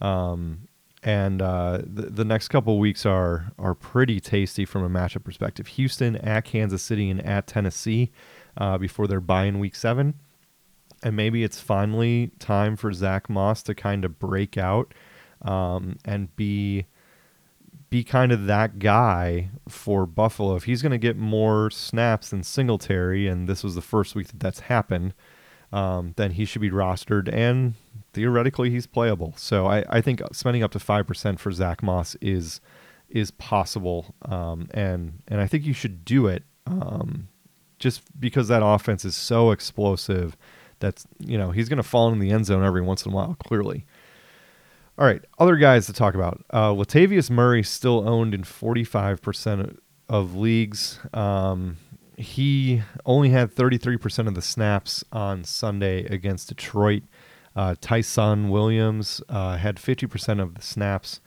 Um, 0.00 0.68
and 1.02 1.42
uh, 1.42 1.80
the, 1.84 2.02
the 2.10 2.24
next 2.24 2.48
couple 2.48 2.78
weeks 2.78 3.06
are 3.06 3.52
are 3.58 3.74
pretty 3.74 4.20
tasty 4.20 4.64
from 4.64 4.82
a 4.82 4.90
matchup 4.90 5.24
perspective. 5.24 5.68
Houston 5.68 6.16
at 6.16 6.44
Kansas 6.44 6.82
City 6.82 7.10
and 7.10 7.24
at 7.24 7.46
Tennessee 7.46 8.10
uh, 8.56 8.78
before 8.78 9.06
their 9.06 9.20
bye 9.20 9.44
in 9.44 9.58
Week 9.58 9.74
Seven, 9.74 10.14
and 11.02 11.16
maybe 11.16 11.44
it's 11.44 11.60
finally 11.60 12.30
time 12.38 12.76
for 12.76 12.92
Zach 12.92 13.30
Moss 13.30 13.62
to 13.64 13.74
kind 13.74 14.04
of 14.04 14.18
break 14.18 14.58
out 14.58 14.92
um, 15.42 15.96
and 16.04 16.34
be 16.36 16.86
be 17.94 18.02
kind 18.02 18.32
of 18.32 18.46
that 18.46 18.80
guy 18.80 19.50
for 19.68 20.04
Buffalo. 20.04 20.56
If 20.56 20.64
he's 20.64 20.82
going 20.82 20.90
to 20.90 20.98
get 20.98 21.16
more 21.16 21.70
snaps 21.70 22.30
than 22.30 22.42
Singletary, 22.42 23.28
and 23.28 23.48
this 23.48 23.62
was 23.62 23.76
the 23.76 23.80
first 23.80 24.16
week 24.16 24.26
that 24.26 24.40
that's 24.40 24.58
happened, 24.58 25.14
um, 25.72 26.12
then 26.16 26.32
he 26.32 26.44
should 26.44 26.60
be 26.60 26.72
rostered, 26.72 27.32
and 27.32 27.74
theoretically 28.12 28.68
he's 28.68 28.88
playable. 28.88 29.32
So 29.36 29.68
I, 29.68 29.84
I 29.88 30.00
think 30.00 30.20
spending 30.32 30.64
up 30.64 30.72
to 30.72 30.80
five 30.80 31.06
percent 31.06 31.38
for 31.38 31.52
Zach 31.52 31.84
Moss 31.84 32.16
is 32.20 32.60
is 33.08 33.30
possible, 33.30 34.12
um, 34.22 34.68
and 34.74 35.22
and 35.28 35.40
I 35.40 35.46
think 35.46 35.64
you 35.64 35.72
should 35.72 36.04
do 36.04 36.26
it 36.26 36.42
um, 36.66 37.28
just 37.78 38.02
because 38.18 38.48
that 38.48 38.64
offense 38.64 39.04
is 39.04 39.14
so 39.14 39.52
explosive. 39.52 40.36
That's 40.80 41.06
you 41.20 41.38
know 41.38 41.52
he's 41.52 41.68
going 41.68 41.76
to 41.76 41.84
fall 41.84 42.12
in 42.12 42.18
the 42.18 42.32
end 42.32 42.46
zone 42.46 42.64
every 42.64 42.82
once 42.82 43.06
in 43.06 43.12
a 43.12 43.14
while, 43.14 43.36
clearly. 43.38 43.86
All 44.96 45.04
right, 45.06 45.24
other 45.40 45.56
guys 45.56 45.86
to 45.86 45.92
talk 45.92 46.14
about. 46.14 46.44
Uh, 46.50 46.70
Latavius 46.70 47.28
Murray 47.28 47.64
still 47.64 48.08
owned 48.08 48.32
in 48.32 48.42
45% 48.42 49.76
of 50.08 50.36
leagues. 50.36 51.00
Um, 51.12 51.78
he 52.16 52.82
only 53.04 53.30
had 53.30 53.52
33% 53.52 54.28
of 54.28 54.34
the 54.34 54.42
snaps 54.42 55.02
on 55.10 55.42
Sunday 55.42 56.04
against 56.04 56.48
Detroit. 56.48 57.02
Uh, 57.56 57.74
Ty'Son 57.80 58.50
Williams 58.50 59.20
uh, 59.28 59.56
had 59.56 59.76
50% 59.76 60.40
of 60.40 60.54
the 60.54 60.62
snaps. 60.62 61.20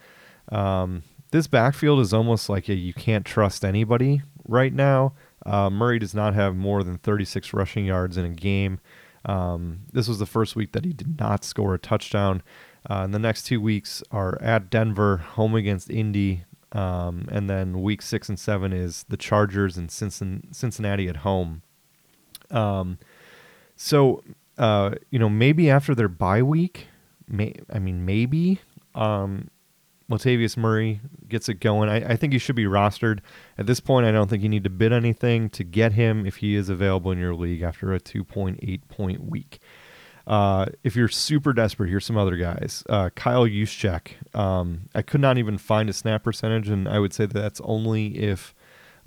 Um, 0.49 1.03
this 1.31 1.47
backfield 1.47 1.99
is 1.99 2.13
almost 2.13 2.47
like 2.47 2.69
a 2.69 2.73
you 2.73 2.93
can't 2.93 3.25
trust 3.25 3.65
anybody 3.65 4.21
right 4.47 4.73
now. 4.73 5.13
Uh, 5.45 5.69
Murray 5.69 5.99
does 5.99 6.15
not 6.15 6.33
have 6.35 6.55
more 6.55 6.83
than 6.83 6.97
36 6.99 7.53
rushing 7.53 7.85
yards 7.85 8.15
in 8.15 8.23
a 8.23 8.29
game. 8.29 8.79
Um, 9.25 9.81
this 9.91 10.07
was 10.07 10.19
the 10.19 10.25
first 10.25 10.55
week 10.55 10.71
that 10.71 10.85
he 10.85 10.93
did 10.93 11.19
not 11.19 11.43
score 11.43 11.73
a 11.73 11.79
touchdown. 11.79 12.41
Uh, 12.89 13.01
and 13.03 13.13
the 13.13 13.19
next 13.19 13.43
two 13.43 13.59
weeks 13.59 14.01
are 14.11 14.41
at 14.41 14.69
Denver, 14.69 15.17
home 15.17 15.55
against 15.55 15.89
Indy, 15.89 16.45
um, 16.71 17.27
and 17.31 17.49
then 17.49 17.81
week 17.81 18.01
six 18.01 18.29
and 18.29 18.39
seven 18.39 18.71
is 18.71 19.05
the 19.09 19.17
Chargers 19.17 19.77
and 19.77 19.91
Cincinnati 19.91 21.07
at 21.07 21.17
home. 21.17 21.63
Um, 22.49 22.97
so 23.75 24.23
uh, 24.57 24.91
you 25.09 25.19
know 25.19 25.29
maybe 25.29 25.69
after 25.69 25.93
their 25.93 26.07
bye 26.07 26.41
week, 26.41 26.87
may, 27.27 27.53
I 27.71 27.79
mean 27.79 28.05
maybe 28.05 28.59
um, 28.95 29.49
Latavius 30.09 30.55
Murray 30.55 31.01
gets 31.27 31.49
it 31.49 31.55
going. 31.55 31.89
I, 31.89 32.13
I, 32.13 32.15
think 32.15 32.33
he 32.33 32.39
should 32.39 32.55
be 32.55 32.65
rostered 32.65 33.19
at 33.57 33.65
this 33.65 33.79
point. 33.79 34.07
I 34.07 34.11
don't 34.11 34.29
think 34.29 34.41
you 34.41 34.49
need 34.49 34.63
to 34.63 34.69
bid 34.69 34.93
anything 34.93 35.49
to 35.51 35.63
get 35.63 35.93
him 35.93 36.25
if 36.25 36.37
he 36.37 36.55
is 36.55 36.69
available 36.69 37.11
in 37.11 37.17
your 37.17 37.35
league 37.35 37.61
after 37.61 37.93
a 37.93 37.99
2.8 37.99 38.87
point 38.87 39.25
week. 39.25 39.59
Uh, 40.27 40.65
if 40.83 40.95
you're 40.95 41.07
super 41.07 41.53
desperate, 41.53 41.89
here's 41.89 42.05
some 42.05 42.17
other 42.17 42.35
guys. 42.35 42.83
Uh, 42.89 43.09
Kyle 43.15 43.45
Juszczyk. 43.45 44.35
Um, 44.35 44.89
I 44.93 45.01
could 45.01 45.21
not 45.21 45.37
even 45.37 45.57
find 45.57 45.89
a 45.89 45.93
snap 45.93 46.23
percentage, 46.23 46.67
and 46.67 46.87
I 46.87 46.99
would 46.99 47.13
say 47.13 47.25
that 47.25 47.33
that's 47.33 47.61
only 47.63 48.17
if 48.17 48.53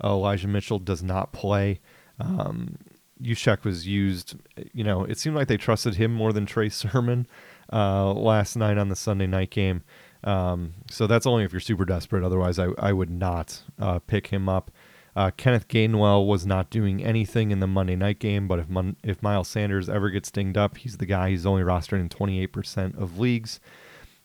uh, 0.03 0.09
Elijah 0.09 0.47
Mitchell 0.47 0.79
does 0.79 1.03
not 1.03 1.31
play. 1.31 1.79
Um, 2.19 2.77
Juszczyk 3.21 3.63
was 3.63 3.87
used, 3.87 4.35
you 4.73 4.83
know, 4.83 5.03
it 5.03 5.19
seemed 5.19 5.35
like 5.35 5.47
they 5.47 5.57
trusted 5.57 5.95
him 5.95 6.11
more 6.11 6.33
than 6.33 6.47
Trey 6.47 6.69
Sermon 6.69 7.27
uh, 7.71 8.11
last 8.13 8.55
night 8.55 8.79
on 8.79 8.89
the 8.89 8.95
Sunday 8.95 9.27
night 9.27 9.51
game. 9.51 9.83
Um, 10.23 10.73
so 10.89 11.07
that's 11.07 11.25
only 11.25 11.43
if 11.43 11.53
you're 11.53 11.59
super 11.59 11.85
desperate. 11.85 12.23
Otherwise, 12.23 12.59
I, 12.59 12.69
I 12.77 12.93
would 12.93 13.09
not 13.09 13.61
uh, 13.79 13.99
pick 13.99 14.27
him 14.27 14.49
up. 14.49 14.71
Uh, 15.15 15.31
Kenneth 15.35 15.67
Gainwell 15.67 16.25
was 16.25 16.45
not 16.45 16.69
doing 16.69 17.03
anything 17.03 17.51
in 17.51 17.59
the 17.59 17.67
Monday 17.67 17.95
night 17.95 18.19
game, 18.19 18.47
but 18.47 18.59
if 18.59 18.69
Mon- 18.69 18.95
if 19.03 19.21
Miles 19.21 19.47
Sanders 19.47 19.89
ever 19.89 20.09
gets 20.09 20.31
dinged 20.31 20.57
up, 20.57 20.77
he's 20.77 20.97
the 20.97 21.05
guy. 21.05 21.29
He's 21.29 21.45
only 21.45 21.63
rostered 21.63 21.99
in 21.99 22.09
28% 22.09 22.97
of 22.97 23.19
leagues. 23.19 23.59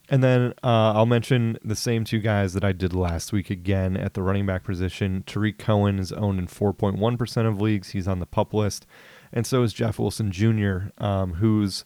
And 0.08 0.22
then 0.22 0.54
uh, 0.62 0.92
I'll 0.92 1.06
mention 1.06 1.58
the 1.64 1.74
same 1.74 2.04
two 2.04 2.20
guys 2.20 2.52
that 2.54 2.64
I 2.64 2.72
did 2.72 2.94
last 2.94 3.32
week 3.32 3.50
again 3.50 3.96
at 3.96 4.14
the 4.14 4.22
running 4.22 4.46
back 4.46 4.62
position. 4.62 5.24
Tarik 5.26 5.58
Cohen 5.58 5.98
is 5.98 6.12
owned 6.12 6.38
in 6.38 6.46
4.1% 6.46 7.46
of 7.48 7.60
leagues. 7.60 7.90
He's 7.90 8.06
on 8.06 8.20
the 8.20 8.26
pup 8.26 8.54
list. 8.54 8.86
And 9.32 9.44
so 9.44 9.64
is 9.64 9.72
Jeff 9.72 9.98
Wilson 9.98 10.30
Jr., 10.30 10.90
um, 10.98 11.34
whose 11.34 11.84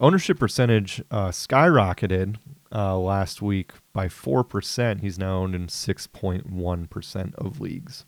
ownership 0.00 0.38
percentage 0.38 1.02
uh, 1.10 1.28
skyrocketed 1.28 2.36
uh, 2.74 2.98
last 2.98 3.40
week 3.40 3.72
by 3.94 4.06
4%. 4.08 5.00
He's 5.00 5.18
now 5.18 5.36
owned 5.38 5.54
in 5.54 5.68
6.1% 5.68 7.34
of 7.36 7.60
leagues. 7.60 8.04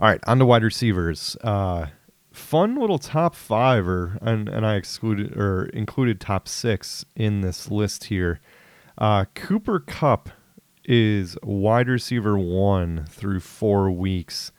All 0.00 0.06
right, 0.06 0.20
on 0.28 0.38
to 0.38 0.46
wide 0.46 0.62
receivers. 0.62 1.36
Uh, 1.42 1.86
fun 2.30 2.76
little 2.76 3.00
top 3.00 3.34
five, 3.34 3.88
or 3.88 4.16
and, 4.22 4.48
and 4.48 4.64
I 4.64 4.76
excluded 4.76 5.36
or 5.36 5.64
included 5.66 6.20
top 6.20 6.46
six 6.46 7.04
in 7.16 7.40
this 7.40 7.68
list 7.68 8.04
here. 8.04 8.38
Uh, 8.96 9.24
Cooper 9.34 9.80
Kupp 9.80 10.30
is 10.84 11.36
wide 11.42 11.88
receiver 11.88 12.38
one 12.38 13.06
through 13.08 13.40
four 13.40 13.90
weeks, 13.90 14.52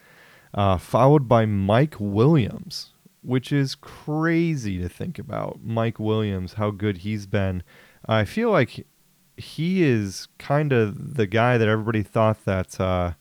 uh, 0.53 0.77
followed 0.77 1.29
by 1.29 1.45
Mike 1.45 1.95
Williams, 1.99 2.91
which 3.21 3.53
is 3.53 3.75
crazy 3.75 4.77
to 4.77 4.89
think 4.89 5.17
about. 5.17 5.59
Mike 5.63 5.99
Williams, 5.99 6.55
how 6.55 6.69
good 6.69 6.97
he's 6.97 7.27
been. 7.27 7.63
I 8.05 8.25
feel 8.25 8.51
like 8.51 8.85
he 9.37 9.83
is 9.83 10.27
kind 10.37 10.73
of 10.73 11.15
the 11.15 11.27
guy 11.27 11.57
that 11.57 11.69
everybody 11.69 12.03
thought 12.03 12.43
that. 12.43 12.77
Uh, 12.77 13.13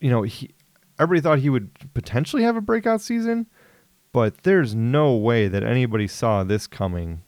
you 0.00 0.10
know, 0.10 0.22
he 0.22 0.50
everybody 0.98 1.22
thought 1.22 1.38
he 1.38 1.50
would 1.50 1.70
potentially 1.94 2.42
have 2.42 2.56
a 2.56 2.60
breakout 2.60 3.00
season, 3.00 3.46
but 4.12 4.42
there's 4.42 4.74
no 4.74 5.14
way 5.14 5.48
that 5.48 5.62
anybody 5.62 6.06
saw 6.06 6.44
this 6.44 6.66
coming 6.66 7.22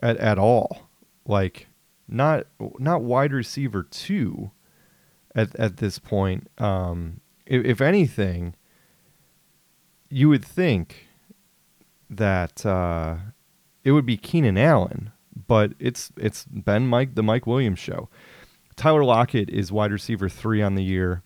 at, 0.00 0.16
at 0.16 0.38
all. 0.38 0.88
Like 1.26 1.68
not 2.08 2.46
not 2.78 3.02
wide 3.02 3.32
receiver 3.32 3.82
two 3.82 4.50
at 5.34 5.54
at 5.56 5.78
this 5.78 5.98
point. 5.98 6.48
Um, 6.58 7.20
if, 7.46 7.64
if 7.64 7.80
anything, 7.80 8.54
you 10.08 10.28
would 10.28 10.44
think 10.44 11.06
that 12.10 12.64
uh, 12.66 13.16
it 13.84 13.92
would 13.92 14.06
be 14.06 14.16
Keenan 14.16 14.58
Allen, 14.58 15.12
but 15.46 15.72
it's 15.78 16.12
it's 16.16 16.44
been 16.44 16.86
Mike 16.86 17.14
the 17.14 17.22
Mike 17.22 17.46
Williams 17.46 17.78
show. 17.78 18.08
Tyler 18.76 19.04
Lockett 19.04 19.50
is 19.50 19.70
wide 19.70 19.92
receiver 19.92 20.28
three 20.28 20.62
on 20.62 20.74
the 20.74 20.84
year. 20.84 21.22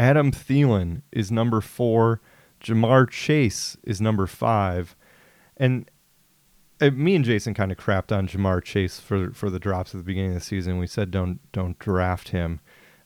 Adam 0.00 0.32
Thielen 0.32 1.02
is 1.12 1.30
number 1.30 1.60
four. 1.60 2.22
Ja'Marr 2.64 3.10
Chase 3.10 3.76
is 3.82 4.00
number 4.00 4.26
five. 4.26 4.96
And 5.58 5.90
uh, 6.80 6.88
me 6.92 7.14
and 7.16 7.24
Jason 7.24 7.52
kind 7.52 7.70
of 7.70 7.76
crapped 7.76 8.10
on 8.10 8.26
Ja'Marr 8.26 8.64
Chase 8.64 8.98
for 8.98 9.30
for 9.32 9.50
the 9.50 9.58
drops 9.58 9.94
at 9.94 9.98
the 9.98 10.04
beginning 10.04 10.30
of 10.30 10.36
the 10.36 10.40
season. 10.40 10.78
We 10.78 10.86
said 10.86 11.10
don't 11.10 11.38
don't 11.52 11.78
draft 11.78 12.30
him, 12.30 12.60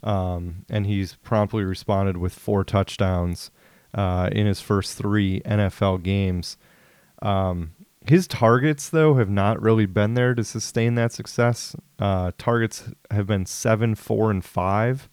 um, 0.05 0.67
and 0.71 0.87
he's 0.87 1.17
promptly 1.17 1.65
responded 1.65 2.17
with 2.17 2.33
four 2.33 2.63
touchdowns 2.63 3.51
uh, 3.93 4.29
in 4.31 4.47
his 4.47 4.61
first 4.61 4.97
three 4.97 5.41
NFL 5.41 6.05
games. 6.05 6.57
Um, 7.23 7.73
his 8.07 8.29
targets 8.29 8.89
though 8.89 9.15
have 9.15 9.31
not 9.31 9.61
really 9.61 9.87
been 9.87 10.15
there 10.15 10.33
to 10.37 10.45
sustain 10.45 10.95
that 10.95 11.11
success. 11.11 11.75
Uh, 11.99 12.31
targets 12.39 12.89
have 13.11 13.27
been 13.27 13.47
seven, 13.47 13.97
four, 13.97 14.31
and 14.31 14.45
five. 14.45 15.09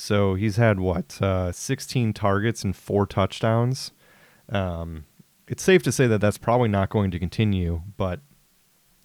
So 0.00 0.34
he's 0.34 0.56
had 0.56 0.80
what, 0.80 1.20
uh, 1.20 1.52
16 1.52 2.14
targets 2.14 2.64
and 2.64 2.74
four 2.74 3.06
touchdowns. 3.06 3.92
Um, 4.48 5.04
it's 5.46 5.62
safe 5.62 5.82
to 5.82 5.92
say 5.92 6.06
that 6.06 6.22
that's 6.22 6.38
probably 6.38 6.70
not 6.70 6.88
going 6.88 7.10
to 7.10 7.18
continue. 7.18 7.82
But 7.98 8.20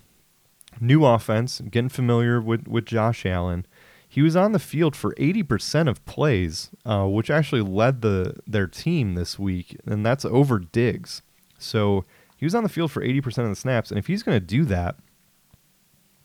new 0.81 1.05
offense, 1.05 1.61
getting 1.61 1.90
familiar 1.90 2.40
with, 2.40 2.67
with 2.67 2.87
Josh 2.87 3.27
Allen. 3.27 3.67
He 4.14 4.22
was 4.22 4.37
on 4.37 4.53
the 4.53 4.61
field 4.61 4.94
for 4.94 5.12
80% 5.16 5.88
of 5.88 6.05
plays, 6.05 6.70
uh, 6.87 7.05
which 7.05 7.31
actually 7.31 7.62
led 7.62 8.00
the 8.00 8.37
their 8.46 8.68
team 8.68 9.16
this 9.16 9.40
week, 9.40 9.77
and 9.87 10.07
that's 10.07 10.24
over 10.24 10.61
Diggs. 10.61 11.22
So 11.59 12.05
he 12.37 12.46
was 12.46 12.55
on 12.55 12.62
the 12.62 12.68
field 12.68 12.92
for 12.92 13.03
80% 13.03 13.38
of 13.38 13.48
the 13.48 13.57
snaps, 13.57 13.90
and 13.90 13.98
if 13.98 14.07
he's 14.07 14.22
going 14.22 14.37
to 14.38 14.46
do 14.46 14.64
that, 14.66 14.94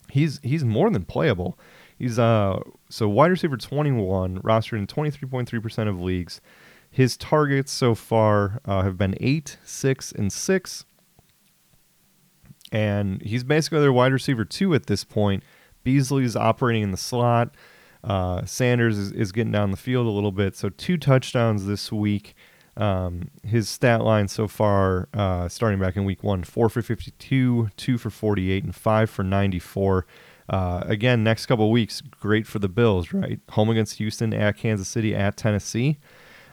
he's 0.08 0.38
he's 0.44 0.62
more 0.62 0.88
than 0.88 1.04
playable. 1.04 1.58
He's 1.98 2.16
uh 2.16 2.60
so 2.88 3.08
wide 3.08 3.32
receiver 3.32 3.56
21, 3.56 4.38
rostered 4.38 4.78
in 4.78 4.86
23.3% 4.86 5.88
of 5.88 6.00
leagues. 6.00 6.40
His 6.92 7.16
targets 7.16 7.72
so 7.72 7.96
far 7.96 8.60
uh, 8.66 8.82
have 8.82 8.98
been 8.98 9.16
eight, 9.18 9.58
six, 9.64 10.12
and 10.12 10.32
six, 10.32 10.84
and 12.70 13.20
he's 13.22 13.42
basically 13.42 13.80
their 13.80 13.92
wide 13.92 14.12
receiver 14.12 14.44
two 14.44 14.76
at 14.76 14.86
this 14.86 15.02
point. 15.02 15.42
Beasley's 15.82 16.36
operating 16.36 16.84
in 16.84 16.92
the 16.92 16.96
slot. 16.96 17.52
Uh, 18.02 18.44
Sanders 18.44 18.98
is, 18.98 19.12
is 19.12 19.32
getting 19.32 19.52
down 19.52 19.70
the 19.70 19.76
field 19.76 20.06
a 20.06 20.10
little 20.10 20.32
bit. 20.32 20.56
So 20.56 20.68
two 20.68 20.96
touchdowns 20.96 21.66
this 21.66 21.92
week. 21.92 22.34
Um, 22.76 23.30
his 23.42 23.68
stat 23.68 24.02
line 24.02 24.28
so 24.28 24.48
far, 24.48 25.08
uh, 25.12 25.48
starting 25.48 25.80
back 25.80 25.96
in 25.96 26.04
week 26.04 26.22
one, 26.22 26.44
four 26.44 26.68
for 26.68 26.80
52, 26.80 27.70
two 27.76 27.98
for 27.98 28.10
48, 28.10 28.64
and 28.64 28.74
five 28.74 29.10
for 29.10 29.22
94. 29.22 30.06
Uh, 30.48 30.82
again, 30.86 31.22
next 31.22 31.46
couple 31.46 31.70
weeks, 31.70 32.00
great 32.00 32.46
for 32.46 32.58
the 32.58 32.68
Bills, 32.68 33.12
right? 33.12 33.38
Home 33.50 33.70
against 33.70 33.98
Houston, 33.98 34.32
at 34.32 34.56
Kansas 34.56 34.88
City, 34.88 35.14
at 35.14 35.36
Tennessee. 35.36 35.98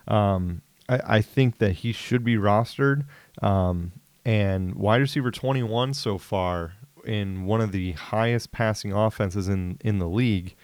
Um, 0.08 0.62
I, 0.90 1.02
I, 1.16 1.22
think 1.22 1.58
that 1.58 1.72
he 1.74 1.92
should 1.92 2.24
be 2.24 2.36
rostered. 2.36 3.06
Um, 3.42 3.94
and 4.24 4.76
wide 4.76 5.02
receiver 5.02 5.32
21 5.32 5.94
so 5.94 6.18
far 6.18 6.74
in 7.06 7.46
one 7.46 7.62
of 7.62 7.72
the 7.72 7.94
highest 7.94 8.52
passing 8.52 8.92
offenses 8.92 9.48
in, 9.48 9.80
in 9.84 10.00
the 10.00 10.08
league. 10.08 10.56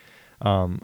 Um, 0.44 0.82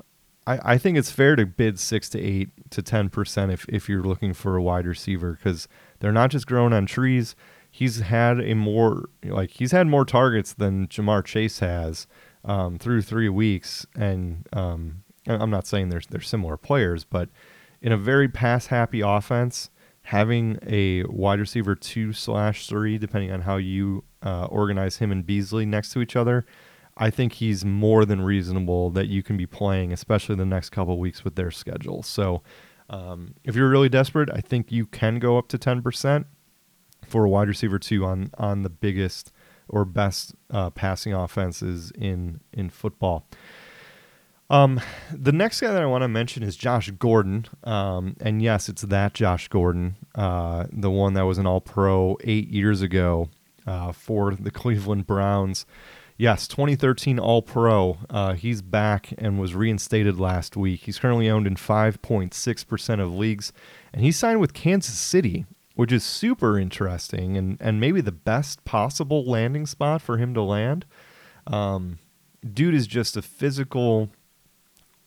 I, 0.48 0.74
I 0.74 0.78
think 0.78 0.98
it's 0.98 1.12
fair 1.12 1.36
to 1.36 1.45
bid 1.45 1.80
six 1.80 2.10
to 2.10 2.19
eight 2.19 2.50
to 2.72 2.82
ten 2.82 3.10
percent 3.10 3.52
if 3.52 3.65
if 3.69 3.88
you're 3.88 4.04
looking 4.04 4.34
for 4.34 4.56
a 4.56 4.63
wide 4.63 4.88
receiver 4.88 5.34
because 5.34 5.67
they're 6.00 6.12
not 6.12 6.32
just 6.32 6.48
growing 6.48 6.74
on 6.74 6.86
trees. 6.86 7.36
He's 7.69 8.00
had 8.00 8.39
a 8.39 8.56
more 8.56 9.10
like 9.24 9.52
he's 9.52 9.72
had 9.72 9.88
more 9.88 10.06
targets 10.06 10.54
than 10.54 10.88
Ja'Marr 10.88 11.24
Chase 11.24 11.60
has 11.60 12.08
um, 12.43 12.80
through 12.80 13.04
three 13.04 13.30
weeks, 13.30 13.86
and 13.95 14.48
um, 14.54 15.04
I'm 15.28 15.52
not 15.52 15.67
saying 15.67 15.89
they're 15.89 16.02
they're 16.10 16.22
similar 16.22 16.58
players, 16.58 17.04
but 17.04 17.30
in 17.82 17.91
a 17.91 17.98
very 17.98 18.28
pass 18.28 18.67
happy 18.67 19.02
offense, 19.02 19.69
having 20.04 20.58
a 20.65 21.04
wide 21.04 21.39
receiver 21.39 21.76
two 21.76 22.12
slash 22.12 22.67
three, 22.67 22.98
depending 22.98 23.32
on 23.32 23.41
how 23.41 23.58
you 23.58 24.04
uh, 24.24 24.45
organize 24.45 24.98
him 24.98 25.12
and 25.12 25.26
Beasley 25.26 25.65
next 25.65 25.91
to 25.93 26.02
each 26.02 26.15
other, 26.15 26.45
I 27.00 27.10
think 27.10 27.34
he's 27.34 27.64
more 27.64 28.06
than 28.06 28.22
reasonable 28.22 28.90
that 28.92 29.08
you 29.08 29.24
can 29.24 29.38
be 29.38 29.48
playing, 29.48 29.94
especially 29.94 30.36
the 30.36 30.46
next 30.46 30.70
couple 30.70 31.00
weeks 31.00 31.24
with 31.24 31.36
their 31.36 31.50
schedule. 31.50 32.04
So, 32.04 32.44
um, 32.90 33.36
if 33.44 33.56
you're 33.56 33.70
really 33.70 33.90
desperate, 33.90 34.30
I 34.34 34.42
think 34.42 34.72
you 34.72 34.86
can 34.86 35.20
go 35.20 35.38
up 35.38 35.48
to 35.50 35.58
10% 35.58 36.26
for 37.08 37.26
a 37.26 37.30
wide 37.30 37.48
receiver 37.48 37.80
two 37.80 38.06
on 38.06 38.32
on 38.38 38.64
the 38.64 38.70
biggest 38.70 39.32
or 39.68 39.86
best 39.86 40.36
uh, 40.52 40.70
passing 40.72 41.14
offenses 41.14 41.92
in 41.92 42.42
in 42.54 42.70
football. 42.70 43.26
Um, 44.50 44.82
the 45.14 45.32
next 45.32 45.62
guy 45.62 45.72
that 45.72 45.82
I 45.82 45.86
want 45.86 46.02
to 46.02 46.08
mention 46.08 46.42
is 46.42 46.56
Josh 46.56 46.90
Gordon. 46.92 47.46
Um, 47.64 48.16
and 48.20 48.42
yes, 48.42 48.68
it's 48.68 48.82
that 48.82 49.14
Josh 49.14 49.48
Gordon, 49.48 49.96
uh, 50.16 50.66
the 50.72 50.90
one 50.90 51.14
that 51.14 51.22
was 51.22 51.38
an 51.38 51.46
All 51.46 51.62
Pro 51.62 52.18
eight 52.24 52.50
years 52.50 52.82
ago 52.82 53.30
uh, 53.68 53.92
for 53.92 54.34
the 54.34 54.52
Cleveland 54.52 55.06
Browns. 55.06 55.66
Yes, 56.19 56.49
2013 56.49 57.17
All 57.17 57.41
Pro. 57.41 57.97
Uh, 58.10 58.34
he's 58.34 58.62
back 58.62 59.13
and 59.17 59.39
was 59.39 59.55
reinstated 59.55 60.19
last 60.19 60.58
week. 60.58 60.82
He's 60.82 60.99
currently 60.99 61.29
owned 61.29 61.47
in 61.47 61.55
5.6% 61.55 62.99
of 63.01 63.13
leagues, 63.13 63.53
and 63.93 64.03
he 64.03 64.12
signed 64.12 64.41
with 64.41 64.53
Kansas 64.53 64.99
City, 64.99 65.45
which 65.75 65.93
is 65.93 66.03
super 66.03 66.60
interesting 66.60 67.38
and, 67.38 67.58
and 67.62 67.79
maybe 67.79 68.01
the 68.01 68.12
best 68.12 68.65
possible 68.65 69.23
landing 69.23 69.65
spot 69.65 70.01
for 70.01 70.17
him 70.17 70.34
to 70.34 70.41
land. 70.41 70.86
Um, 71.47 71.99
dude 72.53 72.75
is 72.75 72.86
just 72.86 73.15
a 73.15 73.21
physical 73.21 74.10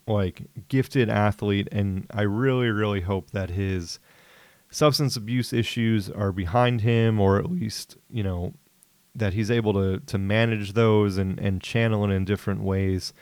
like 0.07 0.44
gifted 0.68 1.11
athlete 1.11 1.68
and 1.70 2.07
I 2.11 2.22
really 2.22 2.70
really 2.70 3.03
hope 3.03 3.31
that 3.31 3.51
his 3.51 4.01
substance 4.70 5.14
abuse 5.14 5.53
issues 5.53 6.11
are 6.11 6.33
behind 6.33 6.81
him 6.81 7.20
or 7.20 7.38
at 7.38 7.51
least, 7.51 7.98
you 8.11 8.22
know, 8.22 8.55
that 9.14 9.35
he's 9.35 9.51
able 9.51 9.72
to 9.75 10.01
to 10.01 10.18
manage 10.18 10.72
those 10.72 11.16
and 11.16 11.38
and 11.38 11.62
channel 11.62 12.05
it 12.05 12.14
in 12.14 12.25
different 12.25 12.62
ways. 12.62 13.12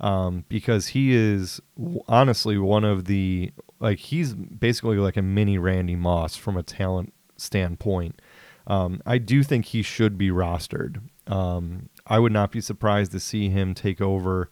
Um, 0.00 0.44
because 0.48 0.88
he 0.88 1.12
is 1.12 1.60
honestly 2.06 2.56
one 2.56 2.84
of 2.84 3.06
the 3.06 3.52
like 3.80 3.98
he's 3.98 4.34
basically 4.34 4.96
like 4.96 5.16
a 5.16 5.22
mini 5.22 5.58
Randy 5.58 5.96
Moss 5.96 6.36
from 6.36 6.56
a 6.56 6.62
talent 6.62 7.12
standpoint. 7.36 8.20
Um, 8.68 9.00
I 9.06 9.18
do 9.18 9.42
think 9.42 9.66
he 9.66 9.82
should 9.82 10.16
be 10.18 10.30
rostered. 10.30 11.00
Um, 11.26 11.88
I 12.06 12.18
would 12.18 12.32
not 12.32 12.52
be 12.52 12.60
surprised 12.60 13.12
to 13.12 13.20
see 13.20 13.48
him 13.48 13.74
take 13.74 14.00
over 14.00 14.50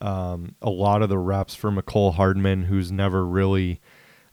um, 0.00 0.54
a 0.62 0.70
lot 0.70 1.02
of 1.02 1.08
the 1.08 1.18
reps 1.18 1.54
for 1.54 1.70
Mecole 1.70 2.14
Hardman, 2.14 2.64
who's 2.64 2.92
never 2.92 3.24
really 3.24 3.80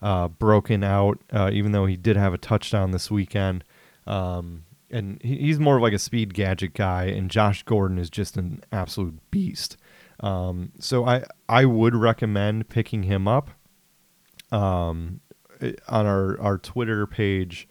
uh, 0.01 0.27
broken 0.27 0.83
out, 0.83 1.19
uh, 1.31 1.49
even 1.51 1.71
though 1.71 1.85
he 1.85 1.97
did 1.97 2.17
have 2.17 2.33
a 2.33 2.37
touchdown 2.37 2.91
this 2.91 3.09
weekend. 3.09 3.63
Um, 4.05 4.64
and 4.89 5.21
he's 5.21 5.60
more 5.60 5.78
of 5.78 5.82
like 5.82 5.93
a 5.93 6.00
speed 6.00 6.34
gadget 6.34 6.74
guy, 6.74 7.06
and 7.06 7.30
Josh 7.30 7.63
Gordon 7.63 7.98
is 7.98 8.10
just 8.10 8.38
an 8.38 8.63
absolute 8.71 9.19
beast. 9.32 9.78
Um, 10.19 10.71
so 10.80 11.06
I 11.06 11.24
I 11.50 11.65
would 11.65 11.95
recommend 11.95 12.69
picking 12.69 13.04
him 13.04 13.28
up. 13.28 13.50
Um, 14.52 15.21
on 15.88 16.06
our 16.06 16.39
our 16.39 16.58
Twitter 16.58 17.08
page. 17.08 17.67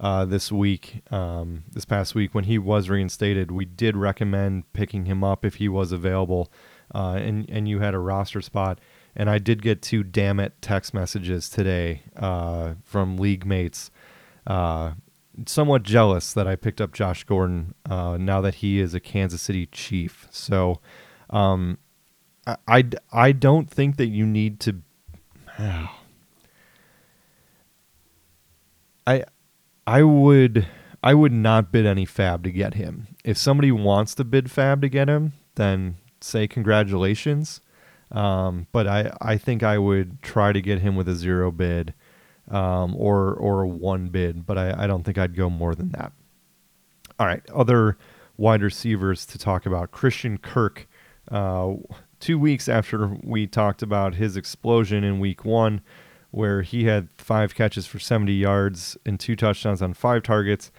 Uh, 0.00 0.24
this 0.24 0.50
week, 0.50 1.02
um, 1.12 1.62
this 1.72 1.84
past 1.84 2.16
week, 2.16 2.34
when 2.34 2.44
he 2.44 2.58
was 2.58 2.90
reinstated, 2.90 3.52
we 3.52 3.64
did 3.64 3.96
recommend 3.96 4.70
picking 4.72 5.06
him 5.06 5.22
up 5.22 5.44
if 5.44 5.54
he 5.54 5.68
was 5.68 5.92
available 5.92 6.50
uh, 6.94 7.18
and 7.20 7.48
and 7.48 7.68
you 7.68 7.80
had 7.80 7.94
a 7.94 7.98
roster 7.98 8.40
spot. 8.40 8.80
And 9.16 9.30
I 9.30 9.38
did 9.38 9.62
get 9.62 9.80
two 9.80 10.02
damn 10.02 10.40
it 10.40 10.60
text 10.60 10.92
messages 10.92 11.48
today 11.48 12.02
uh, 12.16 12.74
from 12.82 13.16
league 13.16 13.46
mates, 13.46 13.92
uh, 14.46 14.92
somewhat 15.46 15.82
jealous 15.82 16.32
that 16.32 16.46
I 16.46 16.56
picked 16.56 16.80
up 16.80 16.92
Josh 16.92 17.24
Gordon 17.24 17.74
uh, 17.88 18.16
now 18.18 18.40
that 18.40 18.56
he 18.56 18.80
is 18.80 18.94
a 18.94 19.00
Kansas 19.00 19.42
City 19.42 19.66
Chief. 19.66 20.26
So 20.30 20.80
um, 21.30 21.78
I, 22.46 22.56
I, 22.66 22.84
I 23.12 23.32
don't 23.32 23.70
think 23.70 23.96
that 23.96 24.06
you 24.06 24.26
need 24.26 24.60
to. 24.60 24.76
I 29.06 29.24
I 29.86 30.02
would 30.02 30.66
I 31.02 31.12
would 31.12 31.32
not 31.32 31.70
bid 31.70 31.84
any 31.84 32.06
fab 32.06 32.42
to 32.44 32.50
get 32.50 32.74
him. 32.74 33.08
If 33.24 33.36
somebody 33.36 33.70
wants 33.70 34.14
to 34.14 34.24
bid 34.24 34.50
fab 34.50 34.80
to 34.80 34.88
get 34.88 35.08
him, 35.08 35.34
then 35.56 35.96
say 36.20 36.48
congratulations. 36.48 37.60
Um, 38.10 38.66
but 38.72 38.86
I, 38.86 39.14
I 39.20 39.36
think 39.36 39.62
I 39.62 39.78
would 39.78 40.22
try 40.22 40.52
to 40.52 40.62
get 40.62 40.80
him 40.80 40.96
with 40.96 41.08
a 41.08 41.14
zero 41.14 41.50
bid 41.50 41.92
um, 42.50 42.94
or 42.96 43.34
or 43.34 43.66
one 43.66 44.08
bid, 44.08 44.46
but 44.46 44.58
I, 44.58 44.84
I 44.84 44.86
don't 44.86 45.02
think 45.02 45.18
I'd 45.18 45.36
go 45.36 45.48
more 45.48 45.74
than 45.74 45.90
that. 45.90 46.12
All 47.18 47.26
right, 47.26 47.42
other 47.54 47.96
wide 48.36 48.62
receivers 48.62 49.24
to 49.26 49.38
talk 49.38 49.66
about. 49.66 49.92
Christian 49.92 50.38
Kirk, 50.38 50.88
uh, 51.30 51.74
two 52.20 52.38
weeks 52.38 52.68
after 52.68 53.16
we 53.22 53.46
talked 53.46 53.82
about 53.82 54.16
his 54.16 54.36
explosion 54.36 55.04
in 55.04 55.20
week 55.20 55.44
one, 55.44 55.80
where 56.30 56.62
he 56.62 56.84
had 56.84 57.08
five 57.16 57.54
catches 57.54 57.86
for 57.86 57.98
70 57.98 58.32
yards 58.32 58.96
and 59.06 59.20
two 59.20 59.36
touchdowns 59.36 59.80
on 59.80 59.94
five 59.94 60.22
targets. 60.22 60.72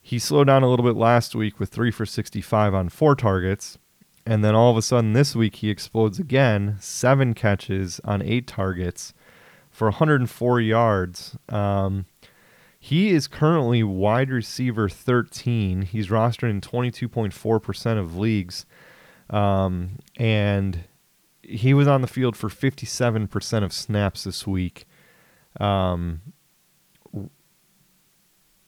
He 0.00 0.18
slowed 0.18 0.46
down 0.46 0.62
a 0.62 0.68
little 0.68 0.84
bit 0.84 0.96
last 0.96 1.34
week 1.34 1.60
with 1.60 1.68
three 1.70 1.90
for 1.90 2.06
65 2.06 2.74
on 2.74 2.88
four 2.88 3.14
targets. 3.14 3.78
And 4.26 4.44
then 4.44 4.54
all 4.54 4.70
of 4.70 4.76
a 4.76 4.82
sudden 4.82 5.12
this 5.12 5.36
week 5.36 5.56
he 5.56 5.70
explodes 5.70 6.18
again, 6.18 6.76
seven 6.80 7.34
catches 7.34 8.00
on 8.04 8.22
eight 8.22 8.46
targets 8.46 9.14
for 9.78 9.86
104 9.86 10.60
yards. 10.60 11.36
Um, 11.48 12.06
he 12.80 13.10
is 13.10 13.28
currently 13.28 13.84
wide 13.84 14.28
receiver 14.28 14.88
13. 14.88 15.82
He's 15.82 16.08
rostered 16.08 16.50
in 16.50 16.60
22.4% 16.60 17.98
of 17.98 18.18
leagues. 18.18 18.66
Um, 19.30 20.00
and 20.16 20.82
he 21.42 21.74
was 21.74 21.86
on 21.86 22.00
the 22.00 22.08
field 22.08 22.36
for 22.36 22.48
57% 22.48 23.62
of 23.62 23.72
snaps 23.72 24.24
this 24.24 24.48
week. 24.48 24.84
Um, 25.60 26.22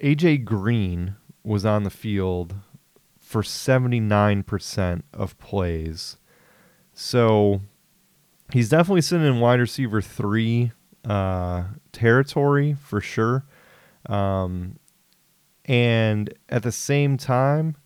AJ 0.00 0.44
Green 0.44 1.16
was 1.42 1.66
on 1.66 1.82
the 1.82 1.90
field 1.90 2.54
for 3.18 3.42
79% 3.42 5.02
of 5.12 5.38
plays. 5.38 6.18
So 6.94 7.62
he's 8.52 8.68
definitely 8.68 9.02
sitting 9.02 9.26
in 9.26 9.40
wide 9.40 9.58
receiver 9.58 10.00
three 10.00 10.70
uh, 11.04 11.64
territory 11.92 12.76
for 12.82 13.00
sure. 13.00 13.44
Um, 14.06 14.78
and 15.64 16.32
at 16.48 16.62
the 16.62 16.72
same 16.72 17.16
time, 17.16 17.76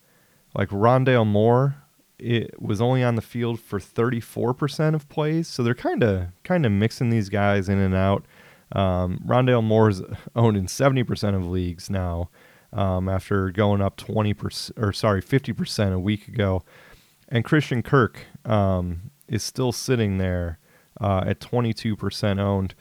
like 0.55 0.69
Rondale 0.71 1.27
Moore, 1.27 1.77
it 2.19 2.61
was 2.63 2.81
only 2.81 3.03
on 3.03 3.17
the 3.17 3.23
field 3.23 3.61
for 3.61 3.79
34% 3.79 4.95
of 4.95 5.09
plays. 5.09 5.49
So 5.49 5.63
they're 5.63 5.75
kind 5.75 6.03
of 6.03 6.29
kind 6.45 6.65
of 6.65 6.73
mixing 6.73 7.11
these 7.11 7.29
guys 7.29 7.69
in 7.69 7.79
and 7.79 7.95
out. 7.95 8.25
Um, 8.73 9.21
Rondale 9.27 9.63
Moore's 9.63 10.03
owned 10.37 10.57
in 10.57 10.67
70% 10.67 11.35
of 11.35 11.47
leagues 11.47 11.91
now 11.91 12.31
um, 12.75 13.09
after 13.09 13.51
going 13.51 13.81
up 13.81 13.97
20% 13.97 14.73
or 14.77 14.93
sorry 14.93 15.23
50% 15.23 15.93
a 15.93 15.99
week 15.99 16.29
ago 16.29 16.63
and 17.29 17.45
christian 17.45 17.83
kirk 17.83 18.27
um, 18.45 19.11
is 19.29 19.43
still 19.43 19.73
sitting 19.73 20.19
there 20.19 20.59
uh, 21.01 21.25
at 21.27 21.41
22% 21.41 22.39
owned 22.39 22.75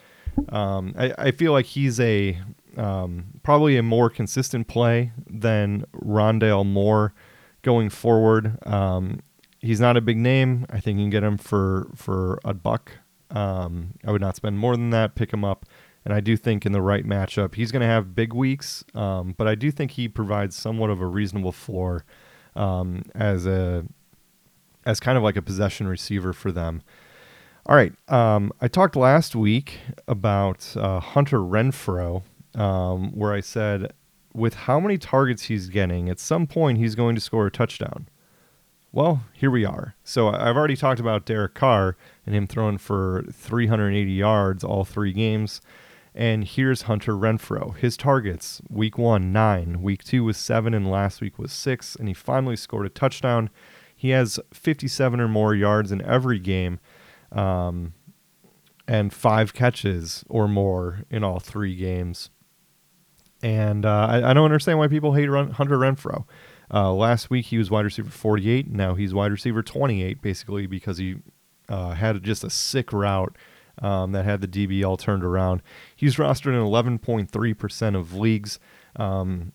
um, 0.49 0.93
I, 0.97 1.13
I, 1.17 1.31
feel 1.31 1.51
like 1.51 1.65
he's 1.65 1.99
a 1.99 2.39
um, 2.77 3.25
probably 3.43 3.77
a 3.77 3.83
more 3.83 4.09
consistent 4.09 4.67
play 4.67 5.11
than 5.27 5.85
rondale 5.95 6.65
moore 6.65 7.13
going 7.61 7.89
forward. 7.89 8.57
Um, 8.65 9.19
he's 9.59 9.79
not 9.79 9.97
a 9.97 10.01
big 10.01 10.17
name. 10.17 10.65
I 10.69 10.79
think 10.79 10.97
you 10.97 11.03
can 11.05 11.09
get 11.09 11.23
him 11.23 11.37
for 11.37 11.89
for 11.95 12.39
a 12.43 12.53
buck. 12.53 12.91
Um, 13.31 13.95
i 14.05 14.11
would 14.11 14.21
not 14.21 14.35
spend 14.35 14.59
more 14.59 14.75
than 14.75 14.91
that. 14.91 15.15
Pick 15.15 15.33
him 15.33 15.43
up. 15.43 15.65
And 16.05 16.13
I 16.13 16.19
do 16.19 16.35
think 16.35 16.65
in 16.65 16.73
the 16.73 16.81
right 16.81 17.05
matchup, 17.05 17.55
he's 17.55 17.71
going 17.71 17.81
to 17.81 17.87
have 17.87 18.13
big 18.13 18.33
weeks. 18.33 18.83
Um, 18.93 19.33
but 19.37 19.47
I 19.47 19.55
do 19.55 19.71
think 19.71 19.91
he 19.91 20.07
provides 20.07 20.55
somewhat 20.55 20.89
of 20.89 20.99
a 20.99 21.07
reasonable 21.07 21.53
floor 21.53 22.03
um, 22.55 23.03
as 23.15 23.45
a 23.45 23.85
as 24.85 24.99
kind 24.99 25.17
of 25.17 25.23
like 25.23 25.37
a 25.37 25.41
possession 25.41 25.87
receiver 25.87 26.33
for 26.33 26.51
them. 26.51 26.81
All 27.65 27.77
right, 27.77 27.93
um, 28.09 28.51
I 28.59 28.67
talked 28.67 28.97
last 28.97 29.37
week 29.37 29.79
about 30.05 30.75
uh, 30.75 30.99
Hunter 30.99 31.39
Renfrow, 31.39 32.23
um, 32.55 33.11
where 33.13 33.31
I 33.31 33.39
said 33.39 33.93
with 34.33 34.53
how 34.53 34.81
many 34.81 34.97
targets 34.97 35.43
he's 35.43 35.69
getting, 35.69 36.09
at 36.09 36.19
some 36.19 36.45
point 36.45 36.77
he's 36.77 36.93
going 36.93 37.15
to 37.15 37.21
score 37.21 37.47
a 37.47 37.51
touchdown. 37.51 38.09
Well, 38.91 39.23
here 39.31 39.49
we 39.49 39.63
are. 39.63 39.95
So 40.03 40.27
I've 40.27 40.57
already 40.57 40.75
talked 40.75 40.99
about 40.99 41.25
Derek 41.25 41.53
Carr 41.53 41.95
and 42.25 42.35
him 42.35 42.47
throwing 42.47 42.79
for 42.79 43.23
380 43.31 44.11
yards 44.11 44.65
all 44.65 44.83
three 44.83 45.13
games. 45.13 45.61
And 46.13 46.43
here's 46.43 46.83
Hunter 46.83 47.13
Renfrow. 47.13 47.77
His 47.77 47.95
targets 47.95 48.61
week 48.69 48.97
one, 48.97 49.31
nine, 49.31 49.81
week 49.81 50.03
two 50.03 50.25
was 50.25 50.35
seven, 50.35 50.73
and 50.73 50.91
last 50.91 51.21
week 51.21 51.39
was 51.39 51.53
six. 51.53 51.95
And 51.95 52.09
he 52.09 52.13
finally 52.13 52.57
scored 52.57 52.85
a 52.85 52.89
touchdown. 52.89 53.49
He 53.95 54.09
has 54.09 54.37
57 54.53 55.21
or 55.21 55.29
more 55.29 55.55
yards 55.55 55.93
in 55.93 56.01
every 56.01 56.39
game 56.39 56.79
um, 57.33 57.93
and 58.87 59.13
five 59.13 59.53
catches 59.53 60.23
or 60.29 60.47
more 60.47 61.03
in 61.09 61.23
all 61.23 61.39
three 61.39 61.75
games. 61.75 62.29
And 63.41 63.85
uh, 63.85 64.07
I, 64.09 64.29
I, 64.29 64.33
don't 64.33 64.45
understand 64.45 64.79
why 64.79 64.87
people 64.87 65.13
hate 65.13 65.27
Run, 65.27 65.51
Hunter 65.51 65.77
Renfrow. 65.77 66.25
Uh, 66.73 66.93
last 66.93 67.29
week 67.29 67.47
he 67.47 67.57
was 67.57 67.69
wide 67.69 67.85
receiver 67.85 68.09
48. 68.09 68.69
Now 68.69 68.95
he's 68.95 69.13
wide 69.13 69.31
receiver 69.31 69.61
28, 69.61 70.21
basically 70.21 70.65
because 70.65 70.97
he 70.97 71.17
uh, 71.67 71.91
had 71.91 72.23
just 72.23 72.43
a 72.43 72.49
sick 72.49 72.93
route 72.93 73.35
um, 73.81 74.11
that 74.13 74.23
had 74.25 74.41
the 74.41 74.47
DB 74.47 74.85
all 74.85 74.97
turned 74.97 75.23
around. 75.23 75.61
He's 75.95 76.15
rostered 76.15 76.53
in 76.53 76.99
11.3% 76.99 77.95
of 77.97 78.13
leagues. 78.13 78.59
Um, 78.95 79.51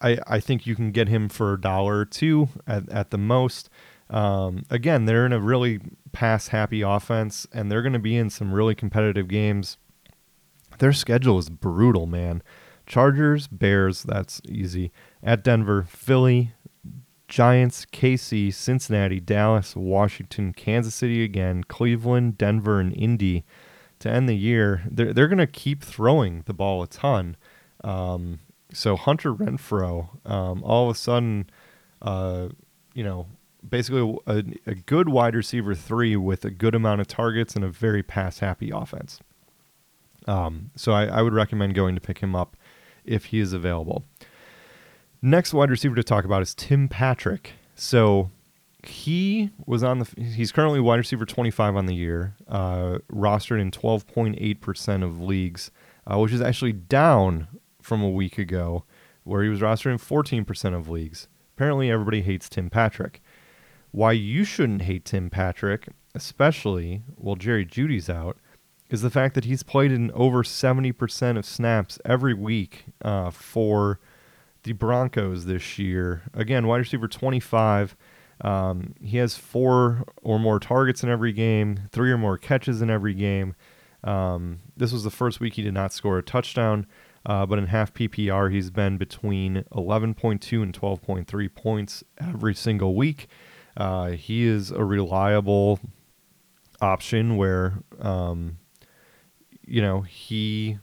I, 0.00 0.18
I 0.26 0.40
think 0.40 0.66
you 0.66 0.76
can 0.76 0.92
get 0.92 1.08
him 1.08 1.28
for 1.28 1.54
a 1.54 1.60
dollar 1.60 1.98
or 1.98 2.04
two 2.04 2.48
at, 2.66 2.88
at 2.90 3.10
the 3.10 3.18
most. 3.18 3.70
Um, 4.10 4.64
again, 4.70 5.04
they're 5.04 5.26
in 5.26 5.32
a 5.32 5.40
really 5.40 5.80
pass 6.12 6.48
happy 6.48 6.82
offense, 6.82 7.46
and 7.52 7.70
they're 7.70 7.82
going 7.82 7.92
to 7.92 7.98
be 7.98 8.16
in 8.16 8.30
some 8.30 8.52
really 8.52 8.74
competitive 8.74 9.28
games. 9.28 9.78
Their 10.78 10.92
schedule 10.92 11.38
is 11.38 11.48
brutal, 11.48 12.06
man. 12.06 12.42
Chargers, 12.86 13.48
Bears, 13.48 14.02
that's 14.02 14.40
easy. 14.48 14.92
At 15.22 15.42
Denver, 15.42 15.82
Philly, 15.82 16.52
Giants, 17.28 17.84
KC, 17.86 18.54
Cincinnati, 18.54 19.18
Dallas, 19.18 19.74
Washington, 19.74 20.52
Kansas 20.52 20.94
City 20.94 21.24
again, 21.24 21.64
Cleveland, 21.64 22.38
Denver, 22.38 22.78
and 22.78 22.92
Indy 22.96 23.44
to 23.98 24.10
end 24.10 24.28
the 24.28 24.36
year. 24.36 24.84
They're, 24.88 25.12
they're 25.12 25.28
going 25.28 25.38
to 25.38 25.46
keep 25.46 25.82
throwing 25.82 26.42
the 26.46 26.54
ball 26.54 26.82
a 26.82 26.86
ton. 26.86 27.36
Um, 27.82 28.40
so 28.72 28.96
Hunter 28.96 29.34
Renfrow, 29.34 30.08
um, 30.28 30.62
all 30.62 30.88
of 30.88 30.94
a 30.94 30.98
sudden, 30.98 31.50
uh, 32.02 32.48
you 32.94 33.02
know, 33.02 33.26
basically 33.68 34.18
a, 34.26 34.44
a, 34.66 34.74
good 34.74 35.08
wide 35.08 35.34
receiver 35.34 35.74
three 35.74 36.16
with 36.16 36.44
a 36.44 36.50
good 36.50 36.74
amount 36.74 37.00
of 37.00 37.06
targets 37.06 37.54
and 37.54 37.64
a 37.64 37.68
very 37.68 38.02
pass 38.02 38.38
happy 38.38 38.70
offense. 38.70 39.20
Um, 40.26 40.70
so 40.76 40.92
I, 40.92 41.06
I 41.06 41.22
would 41.22 41.34
recommend 41.34 41.74
going 41.74 41.94
to 41.94 42.00
pick 42.00 42.18
him 42.18 42.34
up 42.34 42.56
if 43.04 43.26
he 43.26 43.40
is 43.40 43.52
available. 43.52 44.04
Next 45.22 45.54
wide 45.54 45.70
receiver 45.70 45.94
to 45.94 46.02
talk 46.02 46.24
about 46.24 46.42
is 46.42 46.54
Tim 46.54 46.88
Patrick. 46.88 47.52
So 47.74 48.30
he 48.82 49.50
was 49.66 49.82
on 49.82 49.98
the 49.98 50.08
he's 50.16 50.52
currently 50.52 50.80
wide 50.80 50.96
receiver 50.96 51.26
25 51.26 51.76
on 51.76 51.86
the 51.86 51.94
year, 51.94 52.34
uh, 52.48 52.98
rostered 53.12 53.60
in 53.60 53.70
12.8% 53.70 55.02
of 55.02 55.20
leagues, 55.20 55.70
uh, 56.06 56.18
which 56.18 56.32
is 56.32 56.40
actually 56.40 56.72
down 56.72 57.48
from 57.80 58.02
a 58.02 58.10
week 58.10 58.38
ago 58.38 58.84
where 59.24 59.42
he 59.42 59.48
was 59.48 59.60
rostered 59.60 59.90
in 59.90 59.98
14% 59.98 60.74
of 60.74 60.88
leagues. 60.88 61.26
Apparently 61.56 61.90
everybody 61.90 62.22
hates 62.22 62.48
Tim 62.48 62.70
Patrick. 62.70 63.20
Why 63.96 64.12
you 64.12 64.44
shouldn't 64.44 64.82
hate 64.82 65.06
Tim 65.06 65.30
Patrick, 65.30 65.88
especially 66.14 67.00
while 67.14 67.34
Jerry 67.34 67.64
Jeudy's 67.64 68.10
out, 68.10 68.36
is 68.90 69.00
the 69.00 69.08
fact 69.08 69.34
that 69.34 69.46
he's 69.46 69.62
played 69.62 69.90
in 69.90 70.10
over 70.10 70.42
70% 70.42 71.38
of 71.38 71.46
snaps 71.46 71.98
every 72.04 72.34
week 72.34 72.84
uh, 73.00 73.30
for 73.30 73.98
the 74.64 74.72
Broncos 74.72 75.46
this 75.46 75.78
year. 75.78 76.24
Again, 76.34 76.66
wide 76.66 76.76
receiver 76.76 77.08
25. 77.08 77.96
Um, 78.42 78.92
he 79.00 79.16
has 79.16 79.38
four 79.38 80.04
or 80.22 80.38
more 80.38 80.60
targets 80.60 81.02
in 81.02 81.08
every 81.08 81.32
game, 81.32 81.80
three 81.90 82.12
or 82.12 82.18
more 82.18 82.36
catches 82.36 82.82
in 82.82 82.90
every 82.90 83.14
game. 83.14 83.54
Um, 84.04 84.58
this 84.76 84.92
was 84.92 85.04
the 85.04 85.10
first 85.10 85.40
week 85.40 85.54
he 85.54 85.62
did 85.62 85.72
not 85.72 85.94
score 85.94 86.18
a 86.18 86.22
touchdown, 86.22 86.86
uh, 87.24 87.46
but 87.46 87.58
in 87.58 87.68
half 87.68 87.94
PPR, 87.94 88.52
he's 88.52 88.68
been 88.68 88.98
between 88.98 89.64
11.2 89.72 90.62
and 90.62 90.78
12.3 90.78 91.54
points 91.54 92.04
every 92.20 92.54
single 92.54 92.94
week. 92.94 93.26
Uh, 93.76 94.10
he 94.10 94.44
is 94.44 94.70
a 94.70 94.84
reliable 94.84 95.80
option 96.80 97.36
where 97.36 97.74
um, 98.00 98.58
you 99.66 99.82
know, 99.82 100.02
he 100.02 100.78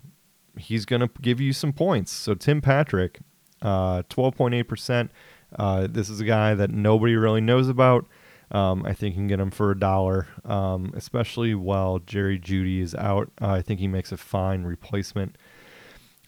he's 0.57 0.85
going 0.85 1.01
to 1.01 1.09
give 1.21 1.41
you 1.41 1.53
some 1.53 1.73
points. 1.73 2.11
So 2.11 2.35
Tim 2.35 2.61
Patrick, 2.61 3.21
uh, 3.61 4.03
12.8%. 4.03 5.09
Uh, 5.57 5.87
this 5.89 6.09
is 6.09 6.19
a 6.19 6.25
guy 6.25 6.53
that 6.53 6.69
nobody 6.69 7.15
really 7.15 7.41
knows 7.41 7.69
about. 7.69 8.07
Um, 8.51 8.85
I 8.85 8.93
think 8.93 9.15
you 9.15 9.21
can 9.21 9.27
get 9.27 9.39
him 9.39 9.49
for 9.49 9.71
a 9.71 9.79
dollar, 9.79 10.27
um, 10.45 10.93
especially 10.95 11.55
while 11.55 11.99
Jerry 11.99 12.37
Jeudy 12.37 12.81
is 12.81 12.93
out. 12.93 13.31
Uh, 13.41 13.47
I 13.47 13.61
think 13.63 13.79
he 13.79 13.87
makes 13.87 14.11
a 14.11 14.17
fine 14.17 14.63
replacement. 14.63 15.37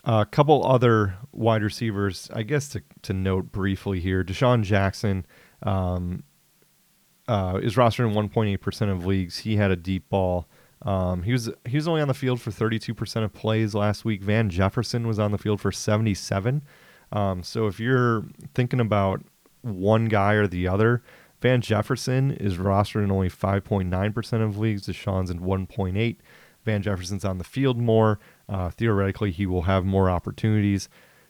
A 0.06 0.26
couple 0.26 0.66
other 0.66 1.18
wide 1.32 1.62
receivers, 1.62 2.30
I 2.34 2.44
guess 2.44 2.68
to, 2.70 2.82
to 3.04 3.14
note 3.14 3.52
briefly 3.52 4.00
here. 4.00 4.24
DeSean 4.24 4.64
Jackson 4.64 5.26
um, 5.62 6.24
uh, 7.28 7.60
is 7.62 7.76
rostered 7.76 8.08
in 8.10 8.30
1.8% 8.30 8.92
of 8.92 9.06
leagues. 9.06 9.40
He 9.40 9.56
had 9.56 9.72
a 9.72 9.76
deep 9.76 10.10
ball 10.10 10.48
um, 10.86 11.24
he 11.24 11.32
was 11.32 11.50
he 11.68 11.78
was 11.78 11.88
only 11.88 12.02
on 12.02 12.08
the 12.08 12.14
field 12.14 12.40
for 12.40 12.52
32% 12.52 13.24
of 13.24 13.34
plays 13.34 13.74
last 13.74 14.06
week. 14.06 14.22
Van 14.22 14.50
Jefferson 14.50 15.08
was 15.08 15.20
on 15.20 15.32
the 15.32 15.38
field 15.38 15.60
for 15.60 15.72
77. 15.72 16.62
Um, 17.12 17.44
so 17.44 17.68
if 17.68 17.80
you're 17.80 18.26
thinking 18.54 18.80
about 18.80 19.24
one 19.62 20.06
guy 20.06 20.34
or 20.34 20.48
the 20.48 20.68
other, 20.68 21.02
Van 21.42 21.62
Jefferson 21.62 22.32
is 22.32 22.58
rostered 22.58 23.04
in 23.04 23.12
only 23.12 23.30
5.9% 23.30 24.44
of 24.44 24.58
leagues. 24.58 24.88
DeSean's 24.88 25.32
in 25.32 25.40
1.8. 25.40 26.18
Van 26.64 26.82
Jefferson's 26.82 27.26
on 27.26 27.38
the 27.40 27.44
field 27.44 27.78
more. 27.80 28.20
Uh, 28.48 28.70
theoretically, 28.70 29.32
he 29.32 29.46
will 29.46 29.64
have 29.64 29.86
more 29.86 30.10
opportunities. 30.10 30.88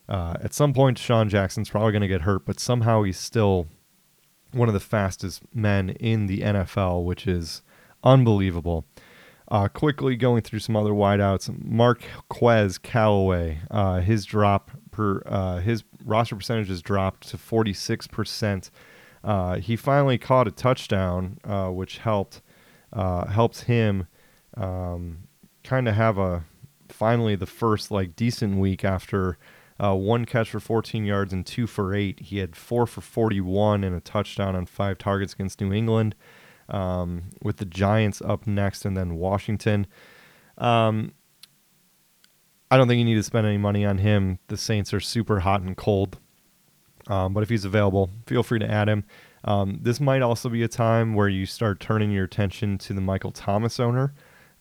Uh, 0.07 0.35
at 0.41 0.53
some 0.53 0.73
point, 0.73 0.97
Sean 0.97 1.29
Jackson's 1.29 1.69
probably 1.69 1.91
going 1.91 2.01
to 2.01 2.07
get 2.07 2.21
hurt, 2.21 2.45
but 2.45 2.59
somehow 2.59 3.03
he's 3.03 3.17
still 3.17 3.67
one 4.55 4.69
of 4.69 4.73
the 4.73 4.79
fastest 4.79 5.43
men 5.53 5.89
in 5.91 6.27
the 6.27 6.39
NFL, 6.39 7.03
which 7.03 7.27
is 7.27 7.61
unbelievable. 8.03 8.85
Uh, 9.47 9.67
quickly 9.67 10.15
going 10.15 10.41
through 10.41 10.59
some 10.59 10.75
other 10.75 10.91
wideouts, 10.91 11.63
Marquez 11.63 12.79
Callaway, 12.79 13.59
uh, 13.69 13.99
his 13.99 14.25
drop 14.25 14.71
per 14.89 15.21
uh, 15.27 15.59
his 15.59 15.83
roster 16.03 16.35
percentage 16.35 16.69
has 16.69 16.81
dropped 16.81 17.27
to 17.29 17.37
46 17.37 18.07
percent. 18.07 18.71
Uh, 19.23 19.57
he 19.57 19.75
finally 19.75 20.17
caught 20.17 20.47
a 20.47 20.51
touchdown, 20.51 21.37
uh, 21.43 21.67
which 21.67 21.99
helped 21.99 22.41
uh, 22.91 23.27
helps 23.27 23.61
him 23.61 24.07
um, 24.55 25.27
kind 25.63 25.87
of 25.87 25.95
have 25.95 26.17
a 26.17 26.43
finally 26.89 27.35
the 27.35 27.45
first 27.45 27.91
like 27.91 28.15
decent 28.15 28.57
week 28.57 28.83
after 28.83 29.37
one 29.77 30.25
catch 30.25 30.49
for 30.49 30.59
14 30.59 31.05
yards 31.05 31.33
and 31.33 31.45
two 31.45 31.67
for 31.67 31.93
eight. 31.93 32.19
He 32.19 32.37
had 32.37 32.55
four 32.55 32.87
for 32.87 33.01
41 33.01 33.83
and 33.83 33.95
a 33.95 33.99
touchdown 33.99 34.55
on 34.55 34.65
five 34.65 34.97
targets 34.97 35.33
against 35.33 35.59
New 35.59 35.73
England 35.73 36.15
um, 36.69 37.23
with 37.41 37.57
the 37.57 37.65
Giants 37.65 38.21
up 38.21 38.47
next 38.47 38.85
and 38.85 38.95
then 38.95 39.15
Washington. 39.15 39.87
Um, 40.57 41.13
I 42.71 42.77
don't 42.77 42.87
think 42.87 42.99
you 42.99 43.05
need 43.05 43.15
to 43.15 43.23
spend 43.23 43.45
any 43.45 43.57
money 43.57 43.85
on 43.85 43.97
him. 43.99 44.39
The 44.47 44.57
Saints 44.57 44.93
are 44.93 44.99
super 44.99 45.41
hot 45.41 45.61
and 45.61 45.75
cold. 45.75 46.17
Um, 47.07 47.33
but 47.33 47.43
if 47.43 47.49
he's 47.49 47.65
available, 47.65 48.09
feel 48.25 48.43
free 48.43 48.59
to 48.59 48.69
add 48.69 48.89
him. 48.89 49.03
Um, 49.43 49.79
this 49.81 49.99
might 49.99 50.23
also 50.23 50.49
be 50.49 50.63
a 50.63 50.67
time 50.67 51.13
where 51.13 51.29
you 51.29 51.45
start 51.45 51.79
turning 51.79 52.11
your 52.11 52.23
attention 52.23 52.79
to 52.79 52.93
the 52.93 53.01
Michael 53.01 53.31
Thomas 53.31 53.79
owner. 53.79 54.13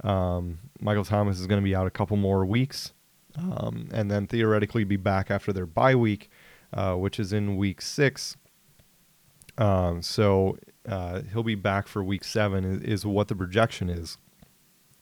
Um, 0.03 0.59
Michael 0.81 1.05
Thomas 1.05 1.41
is 1.41 1.47
going 1.47 1.61
to 1.61 1.65
be 1.65 1.75
out 1.75 1.87
a 1.87 1.91
couple 1.91 2.17
more 2.19 2.45
weeks 2.45 2.93
um, 3.39 3.89
and 3.93 4.11
then 4.11 4.27
theoretically 4.27 4.85
be 4.85 4.97
back 4.97 5.31
after 5.31 5.53
their 5.53 5.67
bye 5.67 5.95
week, 5.95 6.31
uh, 6.73 6.95
which 6.95 7.19
is 7.19 7.33
in 7.33 7.57
week 7.57 7.81
six. 7.81 8.37
Um, 9.59 10.03
so 10.03 10.59
uh, 10.89 11.23
he'll 11.33 11.43
be 11.43 11.55
back 11.55 11.87
for 11.87 12.03
week 12.03 12.25
seven, 12.25 12.65
is, 12.65 12.81
is, 12.83 13.07
what 13.07 13.29
the 13.29 13.37
projection 13.37 13.89
is. 13.89 14.19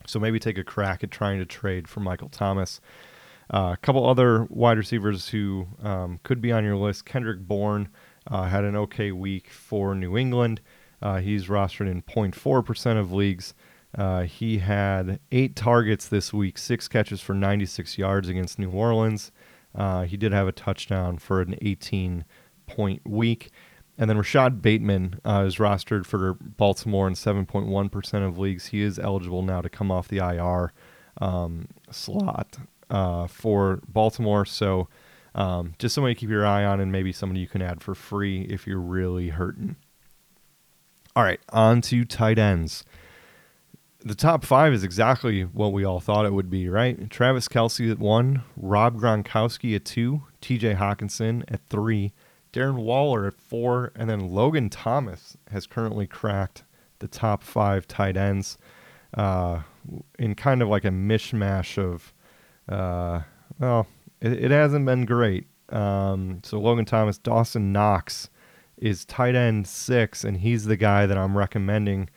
So 0.05 0.19
maybe 0.19 0.39
take 0.39 0.57
a 0.57 0.63
crack 0.63 1.03
at 1.03 1.11
trying 1.11 1.39
to 1.39 1.45
trade 1.45 1.87
for 1.87 2.01
Michael 2.01 2.29
Thomas. 2.29 2.79
Uh, 3.53 3.71
a 3.73 3.77
couple 3.77 4.07
other 4.07 4.45
wide 4.49 4.77
receivers 4.77 5.29
who 5.29 5.67
um, 5.81 6.19
could 6.23 6.41
be 6.41 6.51
on 6.51 6.63
your 6.63 6.75
list. 6.75 7.05
Kendrick 7.05 7.39
Bourne 7.39 7.89
uh, 8.27 8.43
had 8.43 8.63
an 8.63 8.75
okay 8.75 9.11
week 9.11 9.49
for 9.49 9.95
New 9.95 10.17
England. 10.17 10.61
Uh, 11.01 11.17
he's 11.17 11.47
rostered 11.47 11.89
in 11.89 12.01
0.4% 12.03 12.99
of 12.99 13.11
leagues. 13.11 13.53
Uh, 13.95 14.23
he 14.23 14.57
had 14.57 15.19
eight 15.31 15.55
targets 15.55 16.07
this 16.07 16.33
week, 16.33 16.57
six 16.57 16.87
catches 16.87 17.21
for 17.21 17.33
96 17.33 17.97
yards 17.97 18.27
against 18.27 18.57
New 18.57 18.71
Orleans. 18.71 19.31
Uh, 19.75 20.03
he 20.03 20.17
did 20.17 20.31
have 20.31 20.47
a 20.47 20.51
touchdown 20.51 21.17
for 21.17 21.41
an 21.41 21.55
18 21.61 22.25
point 22.65 23.01
week. 23.05 23.49
And 23.97 24.09
then 24.09 24.17
Rashod 24.17 24.61
Bateman 24.61 25.19
uh, 25.23 25.43
is 25.45 25.57
rostered 25.57 26.05
for 26.05 26.33
Baltimore 26.33 27.07
in 27.07 27.13
7.1% 27.13 28.27
of 28.27 28.39
leagues. 28.39 28.67
He 28.67 28.81
is 28.81 28.97
eligible 28.97 29.43
now 29.43 29.61
to 29.61 29.69
come 29.69 29.91
off 29.91 30.07
the 30.07 30.17
IR 30.17 30.73
um, 31.21 31.67
slot 31.91 32.57
uh, 32.89 33.27
for 33.27 33.81
Baltimore. 33.87 34.45
So 34.45 34.87
um, 35.35 35.75
just 35.77 35.93
somebody 35.93 36.15
to 36.15 36.19
keep 36.19 36.29
your 36.29 36.45
eye 36.45 36.65
on 36.65 36.79
and 36.79 36.91
maybe 36.91 37.11
somebody 37.11 37.39
you 37.39 37.47
can 37.47 37.61
add 37.61 37.81
for 37.81 37.93
free 37.93 38.41
if 38.43 38.65
you're 38.65 38.79
really 38.79 39.29
hurting. 39.29 39.75
All 41.15 41.23
right, 41.23 41.39
on 41.49 41.81
to 41.81 42.05
tight 42.05 42.39
ends. 42.39 42.83
The 44.05 44.15
top 44.15 44.43
five 44.43 44.73
is 44.73 44.83
exactly 44.83 45.43
what 45.43 45.71
we 45.71 45.85
all 45.85 46.01
thought 46.01 46.25
it 46.25 46.33
would 46.33 46.49
be, 46.49 46.67
right? 46.67 47.09
Travis 47.09 47.47
Kelce 47.47 47.89
at 47.89 47.99
one, 47.99 48.43
Rob 48.57 48.99
Gronkowski 48.99 49.77
at 49.77 49.85
two, 49.85 50.23
TJ 50.41 50.77
Hockenson 50.77 51.43
at 51.47 51.61
three, 51.69 52.11
Darren 52.51 52.75
Waller 52.75 53.27
at 53.27 53.33
four, 53.33 53.93
and 53.95 54.09
then 54.09 54.29
Logan 54.29 54.69
Thomas 54.69 55.37
has 55.51 55.65
currently 55.65 56.05
cracked 56.05 56.63
the 56.99 57.07
top 57.07 57.43
five 57.43 57.87
tight 57.87 58.17
ends 58.17 58.57
uh, 59.13 59.61
in 60.19 60.35
kind 60.35 60.61
of 60.61 60.67
like 60.67 60.83
a 60.83 60.89
mishmash 60.89 61.77
of, 61.77 62.13
uh, 62.67 63.21
well, 63.57 63.87
it, 64.19 64.33
it, 64.33 64.51
hasn't 64.51 64.85
been 64.85 65.05
great. 65.05 65.47
Um, 65.69 66.41
so 66.43 66.59
Logan 66.59 66.85
Thomas, 66.85 67.17
Dawson 67.17 67.71
Knox 67.71 68.29
is 68.77 69.05
tight 69.05 69.35
end 69.35 69.65
six, 69.65 70.25
and 70.25 70.37
he's 70.37 70.65
the 70.65 70.77
guy 70.77 71.05
that 71.05 71.17
I'm 71.17 71.37
recommending 71.37 72.09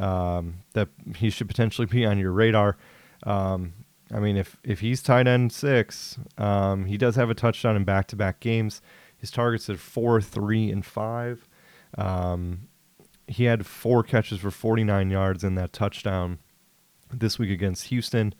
um, 0.00 0.60
that 0.72 0.88
he 1.16 1.30
should 1.30 1.48
potentially 1.48 1.86
be 1.86 2.04
on 2.04 2.18
your 2.18 2.32
radar. 2.32 2.76
Um, 3.24 3.74
I 4.12 4.18
mean, 4.18 4.36
if 4.36 4.56
if 4.64 4.80
he's 4.80 5.02
tight 5.02 5.28
end 5.28 5.52
six, 5.52 6.18
um, 6.36 6.86
he 6.86 6.96
does 6.96 7.16
have 7.16 7.30
a 7.30 7.34
touchdown 7.34 7.76
in 7.76 7.84
back 7.84 8.08
to 8.08 8.16
back 8.16 8.40
games. 8.40 8.82
His 9.16 9.30
targets 9.30 9.68
are 9.70 9.76
four, 9.76 10.20
three, 10.20 10.70
and 10.70 10.84
five. 10.84 11.46
Um, 11.96 12.68
he 13.28 13.44
had 13.44 13.66
four 13.66 14.02
catches 14.02 14.40
for 14.40 14.50
49 14.50 15.10
yards 15.10 15.44
in 15.44 15.54
that 15.54 15.72
touchdown 15.72 16.38
this 17.12 17.38
week 17.38 17.50
against 17.50 17.88
Houston. 17.88 18.34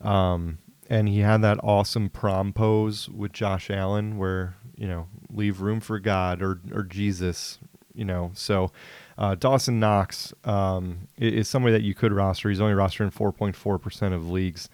Um, 0.00 0.58
and 0.90 1.08
he 1.08 1.20
had 1.20 1.42
that 1.42 1.58
awesome 1.62 2.08
prom 2.10 2.52
pose 2.52 3.08
with 3.08 3.32
Josh 3.32 3.70
Allen 3.70 4.18
where, 4.18 4.56
you 4.74 4.88
know, 4.88 5.06
leave 5.30 5.60
room 5.60 5.80
for 5.80 6.00
God 6.00 6.42
or, 6.42 6.60
or 6.72 6.82
Jesus, 6.82 7.58
you 7.94 8.04
know. 8.04 8.32
So 8.34 8.72
uh, 9.18 9.34
Dawson 9.34 9.80
Knox 9.80 10.32
um, 10.44 11.08
is 11.16 11.48
somebody 11.48 11.72
that 11.72 11.82
you 11.82 11.94
could 11.94 12.12
roster. 12.12 12.48
He's 12.48 12.60
only 12.60 12.74
rostered 12.74 13.00
in 13.00 13.10
4.4% 13.10 14.12
of 14.12 14.30
leagues, 14.30 14.68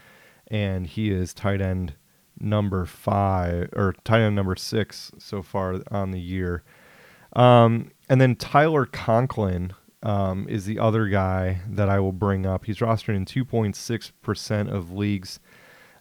and 0.48 0.86
he 0.86 1.10
is 1.10 1.34
tight 1.34 1.60
end 1.60 1.94
number 2.40 2.84
five 2.86 3.68
or 3.74 3.94
tight 4.04 4.20
end 4.20 4.36
number 4.36 4.56
six 4.56 5.10
so 5.18 5.42
far 5.42 5.80
on 5.90 6.12
the 6.12 6.20
year. 6.20 6.62
Um, 7.34 7.90
and 8.08 8.20
then 8.20 8.36
Tyler 8.36 8.86
Conklin 8.86 9.72
um, 10.02 10.46
is 10.48 10.64
the 10.64 10.78
other 10.78 11.08
guy 11.08 11.60
that 11.68 11.88
I 11.88 12.00
will 12.00 12.12
bring 12.12 12.46
up. 12.46 12.64
He's 12.64 12.78
rostered 12.78 13.16
in 13.16 13.24
2.6% 13.24 14.72
of 14.72 14.92
leagues. 14.92 15.40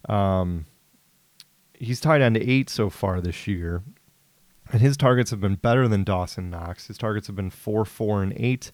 Um, 0.08 0.66
he's 1.74 2.00
tight 2.00 2.22
end 2.22 2.38
eight 2.38 2.70
so 2.70 2.90
far 2.90 3.22
this 3.22 3.48
year. 3.48 3.84
And 4.72 4.82
his 4.82 4.98
targets 4.98 5.32
have 5.32 5.40
been 5.40 5.56
better 5.56 5.88
than 5.88 6.04
Dawson 6.04 6.50
Knox. 6.50 6.88
His 6.88 6.98
targets 6.98 7.28
have 7.28 7.36
been 7.36 7.50
four, 7.50 7.86
four, 7.86 8.22
and 8.22 8.34
eight. 8.36 8.72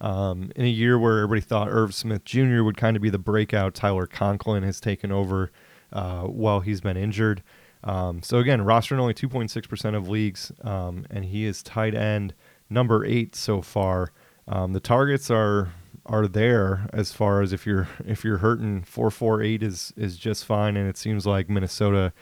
Um, 0.00 0.50
in 0.56 0.64
a 0.64 0.68
year 0.68 0.98
where 0.98 1.18
everybody 1.18 1.42
thought 1.42 1.68
Irv 1.70 1.94
Smith 1.94 2.24
Jr. 2.24 2.62
would 2.62 2.76
kind 2.76 2.96
of 2.96 3.02
be 3.02 3.10
the 3.10 3.18
breakout, 3.18 3.74
Tyler 3.74 4.06
Conklin 4.06 4.62
has 4.62 4.80
taken 4.80 5.12
over 5.12 5.52
uh, 5.92 6.22
while 6.22 6.60
he's 6.60 6.80
been 6.80 6.96
injured. 6.96 7.42
Um, 7.84 8.22
so 8.22 8.38
again, 8.38 8.62
roster 8.62 8.94
in 8.94 9.00
only 9.00 9.14
2.6% 9.14 9.94
of 9.94 10.08
leagues, 10.08 10.52
um, 10.62 11.06
and 11.10 11.26
he 11.26 11.44
is 11.44 11.62
tight 11.62 11.94
end 11.94 12.34
number 12.68 13.04
eight 13.04 13.34
so 13.34 13.60
far. 13.60 14.12
Um, 14.48 14.72
the 14.72 14.80
targets 14.80 15.30
are 15.30 15.72
are 16.06 16.26
there 16.26 16.88
as 16.92 17.12
far 17.12 17.42
as 17.42 17.52
if 17.52 17.66
you're 17.66 17.86
if 18.06 18.24
you're 18.24 18.38
hurting 18.38 18.82
four 18.82 19.10
four 19.10 19.42
eight 19.42 19.62
is 19.62 19.92
is 19.96 20.16
just 20.16 20.44
fine, 20.44 20.76
and 20.76 20.88
it 20.88 20.96
seems 20.96 21.26
like 21.26 21.48
Minnesota 21.48 22.12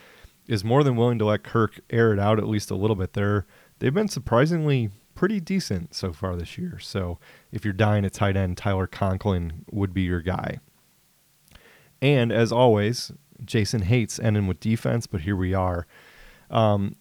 is 0.49 0.65
more 0.65 0.83
than 0.83 0.97
willing 0.97 1.19
to 1.19 1.27
let 1.27 1.45
Kirk 1.45 1.81
air 1.91 2.13
it 2.13 2.19
out 2.19 2.39
at 2.39 2.49
least 2.49 2.71
a 2.71 2.75
little 2.75 2.97
bit. 2.97 3.13
They're 3.13 3.47
they've 3.79 3.95
been 3.95 4.09
surprisingly 4.09 4.91
pretty 5.15 5.41
decent 5.41 5.95
so 5.95 6.13
far 6.13 6.35
this 6.35 6.57
year. 6.59 6.79
So 6.81 7.19
if 7.53 7.65
you're 7.65 7.75
dying 7.75 8.05
at 8.05 8.15
tight 8.15 8.37
end, 8.37 8.57
Tyler 8.57 8.87
Conklin 8.87 9.65
would 9.71 9.93
be 9.93 10.03
your 10.03 10.23
guy. 10.23 10.59
And 12.01 12.33
as 12.33 12.51
always, 12.51 13.13
Jason 13.45 13.83
hates 13.83 14.19
ending 14.19 14.47
with 14.47 14.61
defense, 14.61 15.07
but 15.07 15.23
here 15.23 15.37
we 15.37 15.55
are. 15.55 15.87
Um, 16.51 16.97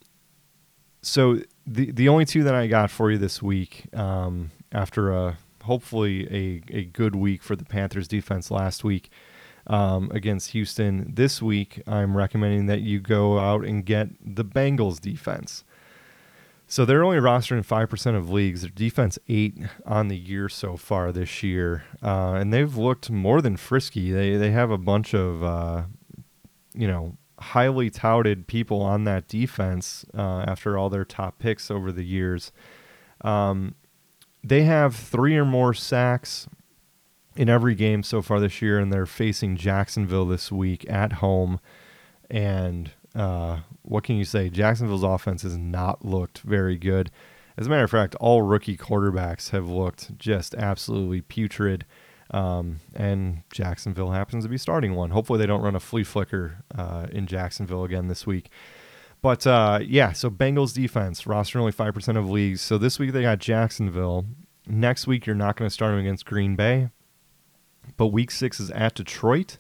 so 1.02 1.40
the 1.66 1.92
the 1.92 2.10
only 2.10 2.26
two 2.26 2.44
that 2.44 2.54
I 2.54 2.68
got 2.68 2.92
for 2.92 3.12
you 3.12 3.18
this 3.18 3.42
week, 3.42 3.86
um, 3.96 4.52
after 4.72 5.12
a 5.12 5.38
hopefully 5.64 6.28
a, 6.34 6.76
a 6.76 6.86
good 6.86 7.16
week 7.16 7.44
for 7.44 7.56
the 7.56 7.66
Panthers 7.66 8.08
defense 8.08 8.50
last 8.52 8.84
week 8.84 9.10
um, 9.68 10.10
against 10.14 10.52
Houston, 10.52 11.14
this 11.14 11.42
week 11.42 11.82
I'm 11.88 12.16
recommending 12.18 12.66
that 12.68 12.82
you 12.82 13.00
go 13.00 13.40
out 13.40 13.66
and 13.66 13.86
get 13.86 14.10
the 14.24 14.46
Bengals 14.46 15.00
defense. 15.00 15.64
So 16.70 16.84
they're 16.84 17.04
only 17.04 17.18
rostering 17.18 17.64
five 17.64 17.90
percent 17.90 18.18
of 18.18 18.30
leagues. 18.30 18.62
Their 18.62 18.72
defense 18.72 19.18
eight 19.30 19.58
on 19.86 20.10
the 20.10 20.18
year 20.18 20.50
so 20.50 20.76
far 20.76 21.14
this 21.14 21.42
year, 21.42 21.86
uh, 22.04 22.34
and 22.34 22.52
they've 22.52 22.76
looked 22.76 23.10
more 23.10 23.42
than 23.42 23.56
frisky. 23.56 24.12
They 24.12 24.36
they 24.36 24.52
have 24.52 24.70
a 24.70 24.78
bunch 24.78 25.14
of 25.14 25.44
uh, 25.44 25.84
you 26.78 26.88
know, 26.88 27.18
highly 27.40 27.90
touted 27.90 28.48
people 28.48 28.82
on 28.82 29.04
that 29.06 29.28
defense 29.28 30.06
uh, 30.14 30.44
after 30.48 30.78
all 30.78 30.90
their 30.90 31.06
top 31.06 31.40
picks 31.40 31.72
over 31.72 31.92
the 31.92 32.04
years. 32.04 32.52
Um, 33.22 33.76
they 34.44 34.64
have 34.64 34.96
three 34.96 35.36
or 35.36 35.46
more 35.46 35.74
sacks 35.74 36.48
in 37.38 37.50
every 37.50 37.76
game 37.76 38.04
so 38.04 38.22
far 38.22 38.40
this 38.40 38.62
year, 38.62 38.80
and 38.80 38.92
they're 38.92 39.06
facing 39.06 39.56
Jacksonville 39.56 40.26
this 40.26 40.52
week 40.52 40.90
at 40.90 41.14
home. 41.14 41.60
And 42.30 42.92
uh, 43.16 43.60
what 43.84 44.04
can 44.04 44.18
you 44.18 44.26
say? 44.26 44.50
Jacksonville's 44.50 45.04
offense 45.04 45.44
has 45.44 45.58
not 45.58 46.04
looked 46.04 46.40
very 46.40 46.78
good. 46.78 47.12
As 47.58 47.68
a 47.68 47.70
matter 47.70 47.84
of 47.84 47.92
fact, 47.92 48.16
all 48.16 48.42
rookie 48.42 48.76
quarterbacks 48.76 49.52
have 49.52 49.68
looked 49.68 50.18
just 50.18 50.54
absolutely 50.56 51.22
putrid. 51.22 51.86
Um, 52.32 52.82
and 52.94 53.44
Jacksonville 53.54 54.12
happens 54.12 54.44
to 54.44 54.50
be 54.50 54.58
starting 54.58 54.96
one. 54.96 55.12
Hopefully, 55.12 55.40
they 55.40 55.46
don't 55.46 55.62
run 55.62 55.76
a 55.76 55.80
flea 55.80 56.04
flicker 56.04 56.64
uh, 56.76 57.08
in 57.12 57.26
Jacksonville 57.26 57.84
again 57.84 58.10
this 58.10 58.28
week. 58.28 58.50
But 59.22 59.48
uh, 59.48 59.80
yeah, 59.82 60.12
so 60.12 60.30
Bengals 60.30 60.74
defense 60.74 61.26
roster 61.26 61.60
only 61.60 61.72
five 61.72 61.94
percent 61.94 62.18
of 62.18 62.30
leagues. 62.30 62.62
So 62.62 62.78
this 62.78 63.00
week 63.00 63.14
they 63.14 63.22
got 63.22 63.40
Jacksonville. 63.40 64.26
Next 64.68 65.08
week 65.08 65.26
you're 65.26 65.36
not 65.36 65.56
going 65.56 65.70
to 65.70 65.74
start 65.74 65.92
them 65.92 66.00
against 66.00 66.26
Green 66.26 66.56
Bay. 66.56 66.90
But 67.98 68.08
week 68.08 68.32
six 68.32 68.60
is 68.60 68.72
at 68.72 68.96
Detroit. 68.96 69.58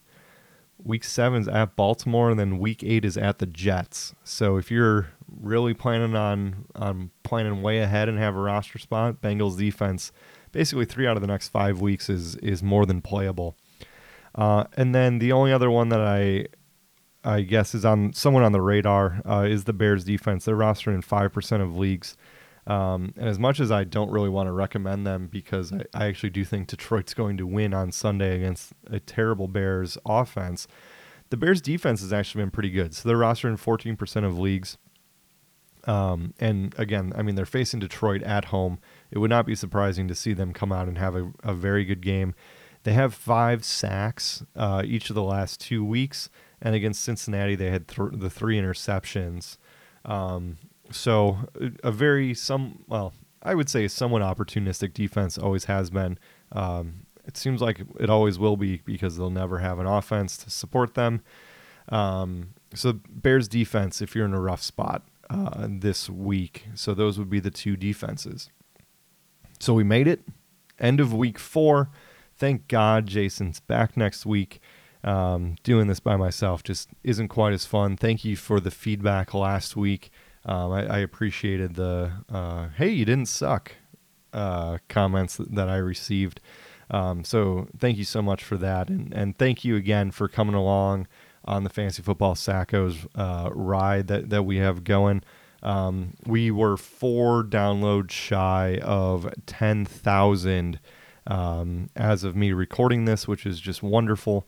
Week 0.83 1.03
seven 1.03 1.41
is 1.41 1.47
at 1.47 1.75
Baltimore, 1.75 2.29
and 2.29 2.39
then 2.39 2.59
week 2.59 2.83
eight 2.83 3.03
is 3.03 3.17
at 3.17 3.39
the 3.39 3.47
Jets. 3.47 4.13
So 4.23 4.57
if 4.57 4.69
you're 4.69 5.07
really 5.27 5.73
planning 5.73 6.15
on 6.15 6.65
on 6.75 7.09
planning 7.23 7.61
way 7.61 7.79
ahead 7.79 8.07
and 8.07 8.17
have 8.19 8.35
a 8.35 8.39
roster 8.39 8.77
spot, 8.77 9.21
Bengals 9.21 9.57
defense 9.57 10.11
basically 10.51 10.85
three 10.85 11.07
out 11.07 11.17
of 11.17 11.21
the 11.21 11.27
next 11.27 11.49
five 11.49 11.81
weeks 11.81 12.09
is 12.09 12.35
is 12.37 12.61
more 12.63 12.85
than 12.85 13.01
playable. 13.01 13.57
Uh, 14.35 14.65
and 14.75 14.93
then 14.93 15.19
the 15.19 15.31
only 15.31 15.51
other 15.51 15.69
one 15.71 15.89
that 15.89 16.01
I 16.01 16.47
I 17.23 17.41
guess 17.41 17.73
is 17.73 17.83
on 17.83 18.13
someone 18.13 18.43
on 18.43 18.51
the 18.51 18.61
radar 18.61 19.21
uh, 19.25 19.45
is 19.49 19.63
the 19.63 19.73
Bears 19.73 20.03
defense. 20.03 20.45
They're 20.45 20.55
rostered 20.55 20.93
in 20.93 21.01
five 21.01 21.33
percent 21.33 21.63
of 21.63 21.75
leagues. 21.75 22.15
Um, 22.67 23.13
and 23.15 23.29
as 23.29 23.39
much 23.39 23.61
as 23.61 23.71
I 23.71 23.85
don't 23.85 24.11
really 24.11 24.27
want 24.27 24.47
to 24.47 24.51
recommend 24.51 25.07
them 25.07 25.27
because 25.27 25.71
I, 25.71 25.83
I, 25.93 26.07
actually 26.07 26.31
do 26.31 26.43
think 26.43 26.67
Detroit's 26.67 27.13
going 27.13 27.37
to 27.37 27.47
win 27.47 27.73
on 27.73 27.93
Sunday 27.93 28.35
against 28.35 28.73
a 28.87 28.99
terrible 28.99 29.47
Bears 29.47 29.97
offense, 30.05 30.67
the 31.29 31.37
Bears 31.37 31.61
defense 31.61 32.01
has 32.01 32.11
actually 32.11 32.41
been 32.41 32.51
pretty 32.51 32.69
good. 32.69 32.93
So 32.93 33.07
they're 33.07 33.17
rostered 33.17 33.51
in 33.51 33.57
14% 33.57 34.25
of 34.25 34.37
leagues. 34.37 34.77
Um, 35.85 36.33
and 36.41 36.75
again, 36.77 37.13
I 37.15 37.21
mean, 37.21 37.35
they're 37.35 37.45
facing 37.45 37.79
Detroit 37.79 38.21
at 38.23 38.45
home. 38.45 38.79
It 39.11 39.19
would 39.19 39.29
not 39.29 39.45
be 39.45 39.55
surprising 39.55 40.09
to 40.09 40.15
see 40.15 40.33
them 40.33 40.51
come 40.51 40.73
out 40.73 40.89
and 40.89 40.97
have 40.97 41.15
a, 41.15 41.31
a 41.43 41.53
very 41.53 41.85
good 41.85 42.01
game. 42.01 42.35
They 42.83 42.91
have 42.93 43.13
five 43.13 43.63
sacks 43.63 44.43
uh, 44.57 44.83
each 44.85 45.09
of 45.09 45.15
the 45.15 45.23
last 45.23 45.61
two 45.61 45.85
weeks, 45.85 46.29
and 46.61 46.75
against 46.75 47.03
Cincinnati, 47.03 47.55
they 47.55 47.71
had 47.71 47.87
th- 47.87 48.09
the 48.13 48.29
three 48.29 48.59
interceptions. 48.59 49.57
Um, 50.03 50.57
so 50.91 51.37
a 51.83 51.91
very 51.91 52.33
some 52.33 52.83
well, 52.87 53.13
I 53.41 53.55
would 53.55 53.69
say 53.69 53.87
somewhat 53.87 54.21
opportunistic 54.21 54.93
defense 54.93 55.37
always 55.37 55.65
has 55.65 55.89
been. 55.89 56.17
Um, 56.51 57.05
it 57.25 57.37
seems 57.37 57.61
like 57.61 57.81
it 57.99 58.09
always 58.09 58.39
will 58.39 58.57
be 58.57 58.81
because 58.85 59.17
they'll 59.17 59.29
never 59.29 59.59
have 59.59 59.79
an 59.79 59.85
offense 59.85 60.37
to 60.37 60.49
support 60.49 60.93
them. 60.93 61.21
Um, 61.89 62.53
so 62.73 62.93
Bears 63.09 63.47
defense, 63.47 64.01
if 64.01 64.15
you're 64.15 64.25
in 64.25 64.33
a 64.33 64.39
rough 64.39 64.61
spot 64.61 65.03
uh, 65.29 65.67
this 65.69 66.09
week, 66.09 66.67
so 66.73 66.93
those 66.93 67.19
would 67.19 67.29
be 67.29 67.39
the 67.39 67.51
two 67.51 67.75
defenses. 67.75 68.49
So 69.59 69.73
we 69.73 69.83
made 69.83 70.07
it. 70.07 70.21
End 70.79 70.99
of 70.99 71.13
week 71.13 71.39
four. 71.39 71.89
Thank 72.37 72.67
God 72.67 73.07
Jason's 73.07 73.59
back 73.59 73.97
next 73.97 74.25
week. 74.25 74.61
Um, 75.03 75.55
doing 75.63 75.87
this 75.87 75.99
by 75.99 76.17
myself 76.17 76.63
just 76.63 76.89
isn't 77.03 77.29
quite 77.29 77.53
as 77.53 77.65
fun. 77.65 77.97
Thank 77.97 78.25
you 78.25 78.35
for 78.35 78.59
the 78.59 78.71
feedback 78.71 79.33
last 79.33 79.75
week. 79.75 80.11
Um, 80.47 80.71
I, 80.71 80.85
I, 80.85 80.97
appreciated 80.99 81.75
the 81.75 82.09
uh, 82.31 82.69
hey, 82.77 82.89
you 82.89 83.03
didn't 83.03 83.27
suck 83.27 83.73
uh, 84.31 84.77
comments 84.87 85.37
that 85.37 85.67
I 85.67 85.75
received. 85.75 86.39
Um, 86.89 87.25
so 87.25 87.67
thank 87.77 87.97
you 87.97 88.05
so 88.05 88.21
much 88.21 88.43
for 88.43 88.55
that. 88.57 88.87
And, 88.87 89.13
and 89.13 89.37
thank 89.37 89.65
you 89.65 89.75
again 89.75 90.11
for 90.11 90.29
coming 90.29 90.55
along 90.55 91.07
on 91.43 91.63
the 91.63 91.69
Fantasy 91.69 92.01
Football 92.01 92.35
Sackos 92.35 93.07
uh, 93.15 93.49
ride 93.51 94.07
that, 94.07 94.29
that 94.29 94.43
we 94.43 94.57
have 94.57 94.83
going. 94.83 95.21
Um, 95.63 96.13
we 96.25 96.51
were 96.51 96.77
four 96.77 97.43
downloads 97.43 98.11
shy 98.11 98.79
of 98.83 99.33
10,000 99.47 100.79
um, 101.25 101.89
as 101.95 102.23
of 102.23 102.35
me 102.35 102.53
recording 102.53 103.05
this, 103.05 103.27
which 103.27 103.45
is 103.45 103.59
just 103.59 103.83
wonderful. 103.83 104.47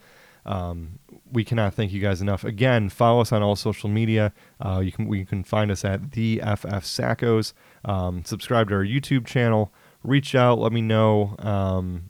Um, 0.49 0.97
we 1.31 1.43
cannot 1.43 1.75
thank 1.75 1.91
you 1.91 2.01
guys 2.01 2.21
enough. 2.21 2.43
Again, 2.43 2.89
follow 2.89 3.21
us 3.21 3.31
on 3.31 3.43
all 3.43 3.55
social 3.55 3.87
media. 3.87 4.33
Uh, 4.59 4.79
you 4.79 4.91
can 4.91 5.07
we 5.07 5.23
can 5.23 5.43
find 5.43 5.69
us 5.69 5.85
at 5.85 6.13
the 6.13 6.39
FF 6.39 6.83
Sackos. 6.83 7.53
Um, 7.85 8.25
subscribe 8.25 8.69
to 8.69 8.75
our 8.75 8.83
YouTube 8.83 9.27
channel. 9.27 9.71
Reach 10.03 10.33
out. 10.33 10.57
Let 10.57 10.71
me 10.71 10.81
know. 10.81 11.35
Um, 11.37 12.09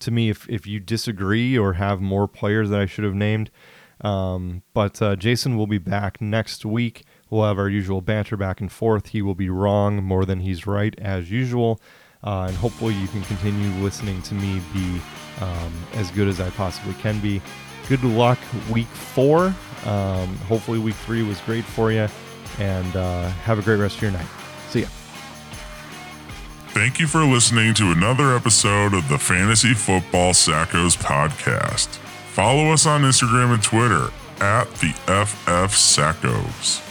to 0.00 0.10
me, 0.10 0.30
if 0.30 0.48
if 0.48 0.66
you 0.66 0.80
disagree 0.80 1.58
or 1.58 1.74
have 1.74 2.00
more 2.00 2.26
players 2.26 2.70
that 2.70 2.80
I 2.80 2.86
should 2.86 3.04
have 3.04 3.14
named. 3.14 3.50
Um, 4.00 4.62
but 4.74 5.00
uh, 5.00 5.14
Jason 5.14 5.56
will 5.56 5.68
be 5.68 5.78
back 5.78 6.20
next 6.20 6.64
week. 6.64 7.04
We'll 7.30 7.44
have 7.44 7.58
our 7.58 7.68
usual 7.68 8.00
banter 8.00 8.36
back 8.36 8.60
and 8.60 8.72
forth. 8.72 9.08
He 9.08 9.22
will 9.22 9.36
be 9.36 9.48
wrong 9.48 10.02
more 10.02 10.24
than 10.24 10.40
he's 10.40 10.66
right, 10.66 10.98
as 10.98 11.30
usual. 11.30 11.80
Uh, 12.24 12.46
and 12.48 12.56
hopefully, 12.56 12.94
you 12.94 13.08
can 13.08 13.22
continue 13.22 13.68
listening 13.82 14.22
to 14.22 14.34
me 14.34 14.60
be 14.72 15.00
um, 15.40 15.72
as 15.94 16.10
good 16.10 16.28
as 16.28 16.40
I 16.40 16.50
possibly 16.50 16.94
can 16.94 17.20
be. 17.20 17.42
Good 17.88 18.04
luck, 18.04 18.38
week 18.70 18.86
four. 18.86 19.54
Um, 19.84 20.36
hopefully, 20.48 20.78
week 20.78 20.94
three 20.94 21.22
was 21.22 21.40
great 21.40 21.64
for 21.64 21.90
you. 21.90 22.06
And 22.58 22.96
uh, 22.96 23.28
have 23.28 23.58
a 23.58 23.62
great 23.62 23.76
rest 23.76 23.96
of 23.96 24.02
your 24.02 24.10
night. 24.12 24.26
See 24.68 24.82
ya. 24.82 24.88
Thank 26.68 27.00
you 27.00 27.06
for 27.06 27.24
listening 27.24 27.74
to 27.74 27.90
another 27.90 28.34
episode 28.34 28.94
of 28.94 29.08
the 29.08 29.18
Fantasy 29.18 29.74
Football 29.74 30.32
Sackos 30.32 30.96
podcast. 30.96 31.98
Follow 32.32 32.72
us 32.72 32.86
on 32.86 33.02
Instagram 33.02 33.52
and 33.52 33.62
Twitter 33.62 34.08
at 34.40 34.64
the 34.76 34.92
FF 35.06 35.74
Sackos. 35.76 36.82